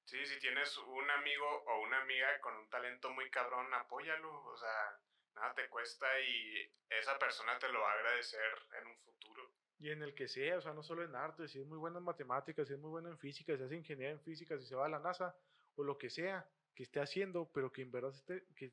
Sí, 0.06 0.26
si 0.26 0.40
tienes 0.40 0.78
un 0.78 1.10
amigo 1.10 1.64
o 1.68 1.82
una 1.82 2.02
amiga 2.02 2.40
con 2.42 2.56
un 2.56 2.70
talento 2.70 3.10
muy 3.12 3.30
cabrón, 3.30 3.74
apóyalo. 3.74 4.44
O 4.46 4.58
sea, 4.58 5.00
nada 5.36 5.54
te 5.54 5.70
cuesta 5.70 6.08
y 6.20 6.72
esa 6.90 7.18
persona 7.18 7.58
te 7.60 7.70
lo 7.70 7.82
va 7.82 7.92
a 7.92 7.96
agradecer 7.96 8.68
en 8.80 8.88
un 8.88 8.98
futuro. 8.98 9.52
Y 9.80 9.90
en 9.90 10.04
el 10.04 10.14
que 10.14 10.28
sea, 10.28 10.58
o 10.58 10.62
sea, 10.62 10.74
no 10.74 10.84
solo 10.84 11.04
en 11.04 11.16
arte, 11.16 11.48
si 11.48 11.60
es 11.60 11.66
muy 11.66 11.78
buena 11.78 11.98
en 11.98 12.04
matemáticas, 12.04 12.68
si 12.68 12.74
es 12.74 12.80
muy 12.80 12.92
buena 12.92 13.10
en 13.10 13.18
física, 13.18 13.58
si 13.58 13.64
hace 13.64 13.76
ingeniería 13.76 14.14
en 14.14 14.22
física, 14.22 14.58
si 14.58 14.66
se 14.66 14.76
va 14.76 14.86
a 14.86 14.90
la 14.90 15.00
NASA 15.00 15.36
o 15.76 15.84
lo 15.84 15.98
que 15.98 16.10
sea 16.10 16.48
que 16.76 16.84
esté 16.84 17.00
haciendo, 17.00 17.50
pero 17.52 17.72
que 17.72 17.82
en 17.82 17.92
verdad 17.92 18.12
esté, 18.12 18.46
que 18.56 18.72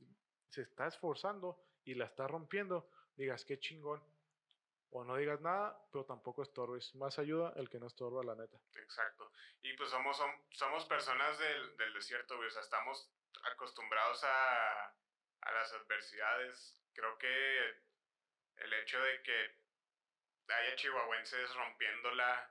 se 0.50 0.62
está 0.62 0.86
esforzando 0.86 1.58
y 1.84 1.94
la 1.94 2.04
está 2.04 2.26
rompiendo, 2.26 2.90
digas 3.16 3.44
qué 3.44 3.58
chingón 3.58 4.02
o 4.90 5.04
no 5.04 5.16
digas 5.16 5.40
nada, 5.40 5.78
pero 5.92 6.04
tampoco 6.04 6.42
estorbes. 6.42 6.94
Más 6.94 7.18
ayuda 7.18 7.52
el 7.56 7.68
que 7.68 7.78
no 7.78 7.86
estorba, 7.86 8.22
la 8.24 8.34
neta. 8.34 8.58
Exacto. 8.74 9.30
Y 9.62 9.74
pues 9.74 9.90
somos, 9.90 10.22
somos 10.50 10.84
personas 10.86 11.38
del, 11.38 11.76
del 11.76 11.92
desierto, 11.94 12.36
güey. 12.36 12.48
O 12.48 12.50
sea, 12.50 12.62
estamos 12.62 13.10
acostumbrados 13.52 14.24
a, 14.24 14.84
a 15.40 15.52
las 15.52 15.72
adversidades. 15.74 16.80
Creo 16.92 17.18
que 17.18 17.82
el 18.56 18.72
hecho 18.74 19.00
de 19.00 19.22
que 19.22 19.58
haya 20.48 20.76
chihuahuenses 20.76 21.54
rompiéndola 21.54 22.50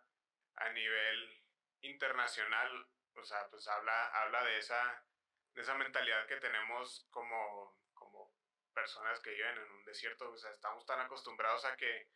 a 0.58 0.70
nivel 0.70 1.44
internacional, 1.82 2.88
o 3.16 3.24
sea, 3.24 3.50
pues 3.50 3.68
habla, 3.68 4.08
habla 4.22 4.44
de 4.44 4.58
esa, 4.60 5.04
de 5.54 5.62
esa 5.62 5.76
mentalidad 5.76 6.28
que 6.28 6.38
tenemos 6.38 7.08
como, 7.10 7.80
como 7.94 8.34
personas 8.74 9.20
que 9.22 9.32
viven 9.32 9.58
en 9.58 9.72
un 9.72 9.86
desierto. 9.86 10.30
O 10.30 10.38
sea, 10.38 10.52
estamos 10.52 10.86
tan 10.86 11.00
acostumbrados 11.00 11.66
a 11.66 11.76
que 11.76 12.10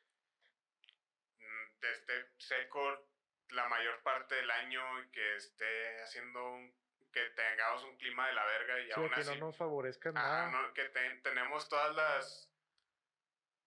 esté 1.90 2.32
seco 2.38 3.08
la 3.50 3.68
mayor 3.68 4.02
parte 4.04 4.36
del 4.36 4.52
año 4.52 5.04
y 5.04 5.12
que 5.12 5.36
esté 5.36 6.02
haciendo 6.02 6.52
un, 6.52 6.74
que 7.12 7.22
tengamos 7.32 7.84
un 7.84 7.98
clima 7.98 8.28
de 8.28 8.34
la 8.34 8.46
verga 8.46 8.80
y 8.80 8.92
aún 8.92 9.10
que 9.10 9.24
no 9.24 9.36
nos 9.36 9.58
favorezca 9.58 10.12
nada. 10.12 10.72
que 10.74 10.90
tenemos 11.24 11.68
todas 11.68 11.96
las 11.96 12.52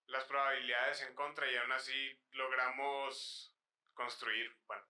las 0.07 0.24
probabilidades 0.24 1.03
en 1.03 1.14
contra 1.14 1.50
y 1.50 1.57
aún 1.57 1.72
así 1.72 2.20
logramos 2.33 3.55
construir, 3.94 4.55
bueno, 4.66 4.85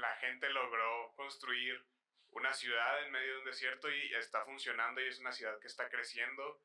la 0.00 0.16
gente 0.16 0.48
logró 0.50 1.12
construir 1.14 1.86
una 2.30 2.52
ciudad 2.52 3.04
en 3.04 3.12
medio 3.12 3.34
de 3.34 3.38
un 3.38 3.44
desierto 3.44 3.90
y 3.90 4.14
está 4.14 4.44
funcionando 4.44 5.00
y 5.00 5.08
es 5.08 5.20
una 5.20 5.32
ciudad 5.32 5.58
que 5.60 5.68
está 5.68 5.88
creciendo 5.88 6.60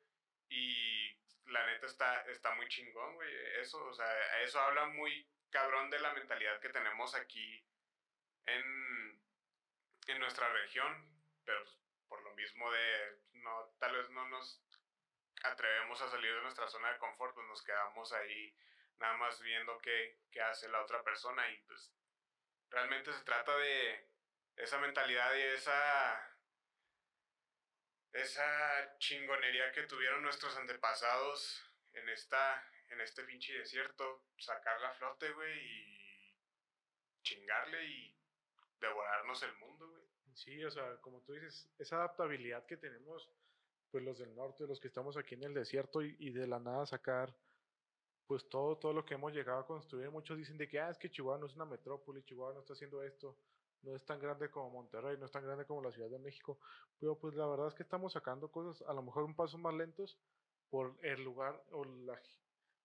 y 0.49 1.13
la 1.45 1.65
neta 1.67 1.85
está, 1.85 2.21
está 2.23 2.53
muy 2.55 2.67
chingón, 2.67 3.15
güey. 3.15 3.29
Eso, 3.59 3.83
o 3.83 3.93
sea, 3.93 4.41
eso 4.41 4.59
habla 4.59 4.85
muy 4.87 5.27
cabrón 5.53 5.89
de 5.91 5.99
la 5.99 6.13
mentalidad 6.13 6.59
que 6.59 6.69
tenemos 6.69 7.13
aquí 7.13 7.63
en, 8.47 9.21
en 10.07 10.19
nuestra 10.19 10.51
región, 10.51 10.91
pero 11.45 11.63
pues, 11.63 11.77
por 12.07 12.23
lo 12.23 12.33
mismo 12.33 12.71
de 12.71 13.21
no, 13.33 13.69
tal 13.79 13.95
vez 13.95 14.09
no 14.09 14.27
nos 14.29 14.61
atrevemos 15.43 16.01
a 16.01 16.09
salir 16.09 16.33
de 16.33 16.41
nuestra 16.41 16.67
zona 16.67 16.91
de 16.91 16.97
confort, 16.97 17.35
pues 17.35 17.47
nos 17.47 17.63
quedamos 17.63 18.11
ahí 18.13 18.57
nada 18.97 19.15
más 19.17 19.39
viendo 19.41 19.77
qué, 19.79 20.19
qué 20.31 20.41
hace 20.41 20.67
la 20.69 20.81
otra 20.81 21.03
persona 21.03 21.47
y 21.49 21.57
pues 21.61 21.93
realmente 22.69 23.13
se 23.13 23.23
trata 23.23 23.55
de 23.57 24.09
esa 24.55 24.79
mentalidad 24.79 25.35
y 25.35 25.41
esa 25.41 26.29
esa 28.13 28.97
chingonería 28.99 29.71
que 29.71 29.83
tuvieron 29.83 30.21
nuestros 30.21 30.55
antepasados 30.57 31.63
en 31.93 32.09
esta 32.09 32.63
en 32.93 33.01
este 33.01 33.23
pinche 33.23 33.53
desierto, 33.53 34.23
sacar 34.37 34.79
la 34.81 34.93
flote, 34.93 35.31
güey, 35.33 35.59
y 35.59 36.35
chingarle 37.23 37.85
y 37.85 38.15
devorarnos 38.79 39.41
el 39.43 39.55
mundo, 39.57 39.89
güey. 39.89 40.03
Sí, 40.33 40.63
o 40.63 40.71
sea, 40.71 40.97
como 41.01 41.21
tú 41.21 41.33
dices, 41.33 41.69
esa 41.77 41.97
adaptabilidad 41.97 42.65
que 42.65 42.77
tenemos, 42.77 43.29
pues 43.91 44.03
los 44.03 44.17
del 44.17 44.35
norte, 44.35 44.65
los 44.65 44.79
que 44.79 44.87
estamos 44.87 45.15
aquí 45.17 45.35
en 45.35 45.43
el 45.43 45.53
desierto 45.53 46.01
y, 46.01 46.31
de 46.31 46.47
la 46.47 46.59
nada 46.59 46.85
sacar, 46.85 47.35
pues 48.25 48.47
todo, 48.49 48.77
todo 48.77 48.93
lo 48.93 49.05
que 49.05 49.13
hemos 49.13 49.33
llegado 49.33 49.59
a 49.59 49.67
construir. 49.67 50.09
Muchos 50.09 50.37
dicen 50.37 50.57
de 50.57 50.67
que, 50.67 50.79
ah, 50.79 50.89
es 50.89 50.97
que 50.97 51.11
Chihuahua 51.11 51.39
no 51.39 51.45
es 51.45 51.55
una 51.55 51.65
metrópoli, 51.65 52.23
Chihuahua 52.23 52.53
no 52.53 52.61
está 52.61 52.73
haciendo 52.73 53.03
esto, 53.03 53.37
no 53.83 53.95
es 53.95 54.03
tan 54.05 54.19
grande 54.19 54.49
como 54.49 54.71
Monterrey, 54.71 55.17
no 55.17 55.25
es 55.25 55.31
tan 55.31 55.43
grande 55.43 55.65
como 55.65 55.81
la 55.81 55.91
Ciudad 55.91 56.09
de 56.09 56.19
México, 56.19 56.59
pero 56.99 57.19
pues 57.19 57.35
la 57.35 57.45
verdad 57.45 57.67
es 57.67 57.75
que 57.75 57.83
estamos 57.83 58.13
sacando 58.13 58.49
cosas, 58.49 58.81
a 58.87 58.93
lo 58.93 59.03
mejor 59.03 59.23
un 59.23 59.35
paso 59.35 59.57
más 59.57 59.73
lentos 59.75 60.17
por 60.69 60.97
el 61.03 61.23
lugar 61.23 61.63
o 61.71 61.85
la, 61.85 62.19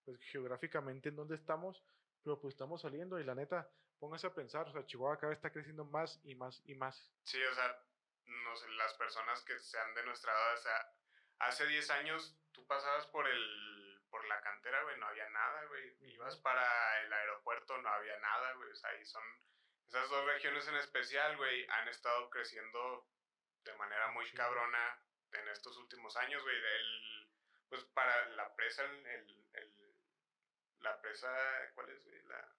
pues, 0.09 0.23
geográficamente 0.23 1.11
en 1.11 1.17
donde 1.17 1.35
estamos, 1.35 1.85
pero 2.25 2.41
pues 2.41 2.55
estamos 2.55 2.81
saliendo 2.81 3.21
y 3.21 3.25
la 3.25 3.35
neta, 3.35 3.69
póngase 3.99 4.27
a 4.27 4.35
pensar, 4.35 4.67
o 4.67 4.73
sea, 4.73 4.87
Chihuahua 4.87 5.19
cada 5.19 5.29
vez 5.29 5.37
está 5.37 5.53
creciendo 5.53 5.85
más 5.85 6.19
y 6.25 6.35
más 6.35 6.63
y 6.65 6.75
más. 6.75 7.13
Sí, 7.25 7.39
o 7.43 7.55
sea, 7.55 7.79
no 8.25 8.57
sé, 8.57 8.71
las 8.71 8.95
personas 8.95 9.43
que 9.43 9.59
sean 9.59 9.95
de 9.95 10.07
nuestra 10.07 10.33
edad, 10.33 10.55
o 10.55 10.63
sea, 10.63 10.93
hace 11.41 11.67
10 11.67 11.91
años 11.91 12.41
tú 12.53 12.67
pasabas 12.67 13.07
por 13.09 13.29
el 13.29 14.01
por 14.09 14.27
la 14.29 14.41
cantera, 14.41 14.83
güey, 14.85 14.97
no 14.99 15.09
había 15.09 15.29
nada, 15.29 15.67
güey. 15.67 15.95
Ibas 16.15 16.37
para 16.39 17.03
el 17.03 17.13
aeropuerto, 17.13 17.77
no 17.77 17.91
había 17.91 18.19
nada, 18.21 18.55
güey. 18.55 18.71
O 18.71 18.77
sea, 18.77 18.89
ahí 18.89 19.05
son 19.05 19.23
esas 19.89 20.09
dos 20.09 20.25
regiones 20.25 20.67
en 20.69 20.77
especial, 20.77 21.37
güey, 21.37 21.67
han 21.69 21.89
estado 21.89 22.31
creciendo 22.31 23.07
de 23.63 23.75
manera 23.75 24.09
muy 24.13 24.25
cabrona 24.33 24.99
en 25.33 25.49
estos 25.49 25.77
últimos 25.77 26.17
años, 26.17 26.43
güey. 26.43 26.57
El, 26.57 27.31
pues 27.69 27.85
para 27.93 28.31
la 28.31 28.57
presa, 28.57 28.85
el, 28.85 29.07
el, 29.53 29.88
la 30.81 31.01
presa, 31.01 31.29
¿cuál 31.75 31.91
es, 31.91 32.05
güey? 32.05 32.23
La, 32.25 32.55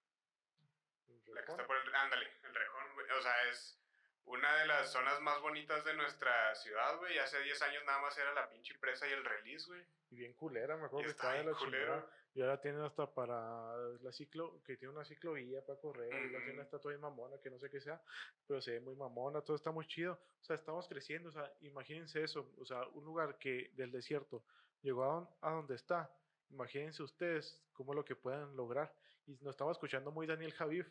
la 1.34 1.44
que 1.44 1.50
está 1.52 1.66
por 1.66 1.76
el, 1.76 1.94
ándale, 1.94 2.26
el 2.42 2.54
rejón, 2.54 2.94
güey. 2.94 3.10
O 3.10 3.22
sea, 3.22 3.48
es 3.48 3.80
una 4.24 4.56
de 4.58 4.66
las 4.66 4.92
zonas 4.92 5.20
más 5.20 5.40
bonitas 5.40 5.84
de 5.84 5.94
nuestra 5.94 6.54
ciudad, 6.54 6.98
güey. 6.98 7.18
Hace 7.18 7.40
10 7.40 7.62
años 7.62 7.84
nada 7.84 8.00
más 8.00 8.16
era 8.18 8.32
la 8.32 8.48
pinche 8.48 8.74
presa 8.78 9.08
y 9.08 9.12
el 9.12 9.24
release, 9.24 9.66
güey. 9.66 9.84
Y 10.10 10.16
bien 10.16 10.34
culera, 10.34 10.76
me 10.76 10.86
acuerdo 10.86 11.06
que 11.06 11.10
estaba 11.10 11.34
de 11.34 11.44
la 11.44 11.54
culera. 11.54 12.06
Y 12.32 12.42
ahora 12.42 12.60
tienen 12.60 12.82
hasta 12.82 13.12
para 13.12 13.76
la 14.00 14.12
ciclo, 14.12 14.62
que 14.62 14.76
tiene 14.76 14.94
una 14.94 15.04
ciclovía 15.04 15.66
para 15.66 15.80
correr, 15.80 16.12
y 16.26 16.30
la 16.30 16.44
tiene 16.44 16.62
hasta 16.62 16.78
toda 16.78 16.96
mamona, 16.96 17.40
que 17.42 17.50
no 17.50 17.58
sé 17.58 17.68
qué 17.68 17.80
sea, 17.80 18.00
pero 18.46 18.62
se 18.62 18.72
ve 18.72 18.80
muy 18.80 18.94
mamona, 18.94 19.40
todo 19.40 19.56
está 19.56 19.72
muy 19.72 19.84
chido. 19.88 20.12
O 20.40 20.44
sea, 20.44 20.54
estamos 20.54 20.86
creciendo, 20.86 21.30
o 21.30 21.32
sea, 21.32 21.52
imagínense 21.62 22.22
eso, 22.22 22.52
o 22.56 22.64
sea, 22.64 22.86
un 22.92 23.04
lugar 23.04 23.36
que 23.36 23.72
del 23.74 23.90
desierto 23.90 24.44
llegó 24.80 25.04
a, 25.04 25.48
a 25.48 25.50
donde 25.54 25.74
está. 25.74 26.08
Imagínense 26.50 27.02
ustedes 27.02 27.60
cómo 27.72 27.94
lo 27.94 28.04
que 28.04 28.16
pueden 28.16 28.56
lograr. 28.56 28.94
Y 29.26 29.32
nos 29.42 29.54
estamos 29.54 29.76
escuchando 29.76 30.10
muy 30.10 30.26
Daniel 30.26 30.52
Javif, 30.52 30.88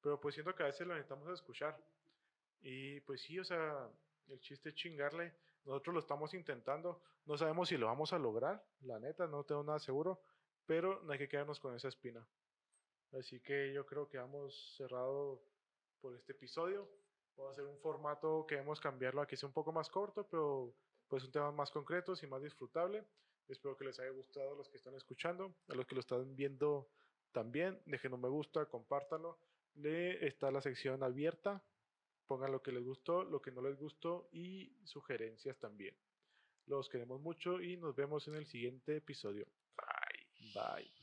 pero 0.00 0.20
pues 0.20 0.34
siento 0.34 0.54
que 0.54 0.62
a 0.62 0.66
veces 0.66 0.86
lo 0.86 0.94
necesitamos 0.94 1.28
escuchar. 1.28 1.78
Y 2.62 3.00
pues 3.00 3.22
sí, 3.22 3.38
o 3.38 3.44
sea, 3.44 3.88
el 4.28 4.40
chiste 4.40 4.70
es 4.70 4.74
chingarle. 4.74 5.34
Nosotros 5.64 5.94
lo 5.94 6.00
estamos 6.00 6.32
intentando. 6.34 7.02
No 7.26 7.36
sabemos 7.36 7.68
si 7.68 7.76
lo 7.76 7.86
vamos 7.86 8.12
a 8.12 8.18
lograr, 8.18 8.64
la 8.80 8.98
neta, 8.98 9.26
no 9.26 9.44
tengo 9.44 9.62
nada 9.62 9.78
seguro. 9.78 10.22
Pero 10.66 11.02
no 11.02 11.12
hay 11.12 11.18
que 11.18 11.28
quedarnos 11.28 11.60
con 11.60 11.74
esa 11.74 11.88
espina. 11.88 12.26
Así 13.12 13.40
que 13.40 13.72
yo 13.72 13.84
creo 13.84 14.08
que 14.08 14.18
hemos 14.18 14.76
cerrado 14.76 15.42
por 16.00 16.14
este 16.14 16.32
episodio. 16.32 16.88
Vamos 17.36 17.50
a 17.50 17.52
hacer 17.52 17.64
un 17.64 17.78
formato 17.78 18.46
que 18.46 18.54
debemos 18.54 18.80
cambiarlo 18.80 19.20
a 19.20 19.26
que 19.26 19.36
sea 19.36 19.48
un 19.48 19.52
poco 19.52 19.72
más 19.72 19.88
corto, 19.88 20.26
pero 20.28 20.74
pues 21.08 21.24
un 21.24 21.32
tema 21.32 21.50
más 21.50 21.70
concreto 21.70 22.14
y 22.20 22.26
más 22.26 22.42
disfrutable. 22.42 23.04
Espero 23.50 23.76
que 23.76 23.84
les 23.84 23.98
haya 23.98 24.10
gustado 24.10 24.52
a 24.52 24.56
los 24.56 24.68
que 24.68 24.76
están 24.76 24.94
escuchando, 24.94 25.54
a 25.68 25.74
los 25.74 25.86
que 25.86 25.94
lo 25.94 26.00
están 26.00 26.36
viendo 26.36 26.88
también. 27.32 27.80
Dejen 27.86 28.14
un 28.14 28.20
me 28.20 28.28
gusta, 28.28 28.66
compártanlo. 28.66 29.38
Le 29.74 30.26
está 30.26 30.50
la 30.50 30.60
sección 30.60 31.02
abierta 31.02 31.62
Pongan 32.30 32.52
lo 32.52 32.62
que 32.62 32.70
les 32.70 32.84
gustó, 32.84 33.24
lo 33.24 33.42
que 33.42 33.50
no 33.50 33.60
les 33.60 33.76
gustó 33.76 34.28
y 34.30 34.72
sugerencias 34.84 35.58
también. 35.58 35.96
Los 36.66 36.88
queremos 36.88 37.20
mucho 37.20 37.60
y 37.60 37.76
nos 37.76 37.96
vemos 37.96 38.28
en 38.28 38.36
el 38.36 38.46
siguiente 38.46 38.98
episodio. 38.98 39.48
Bye. 39.76 40.52
Bye. 40.54 40.99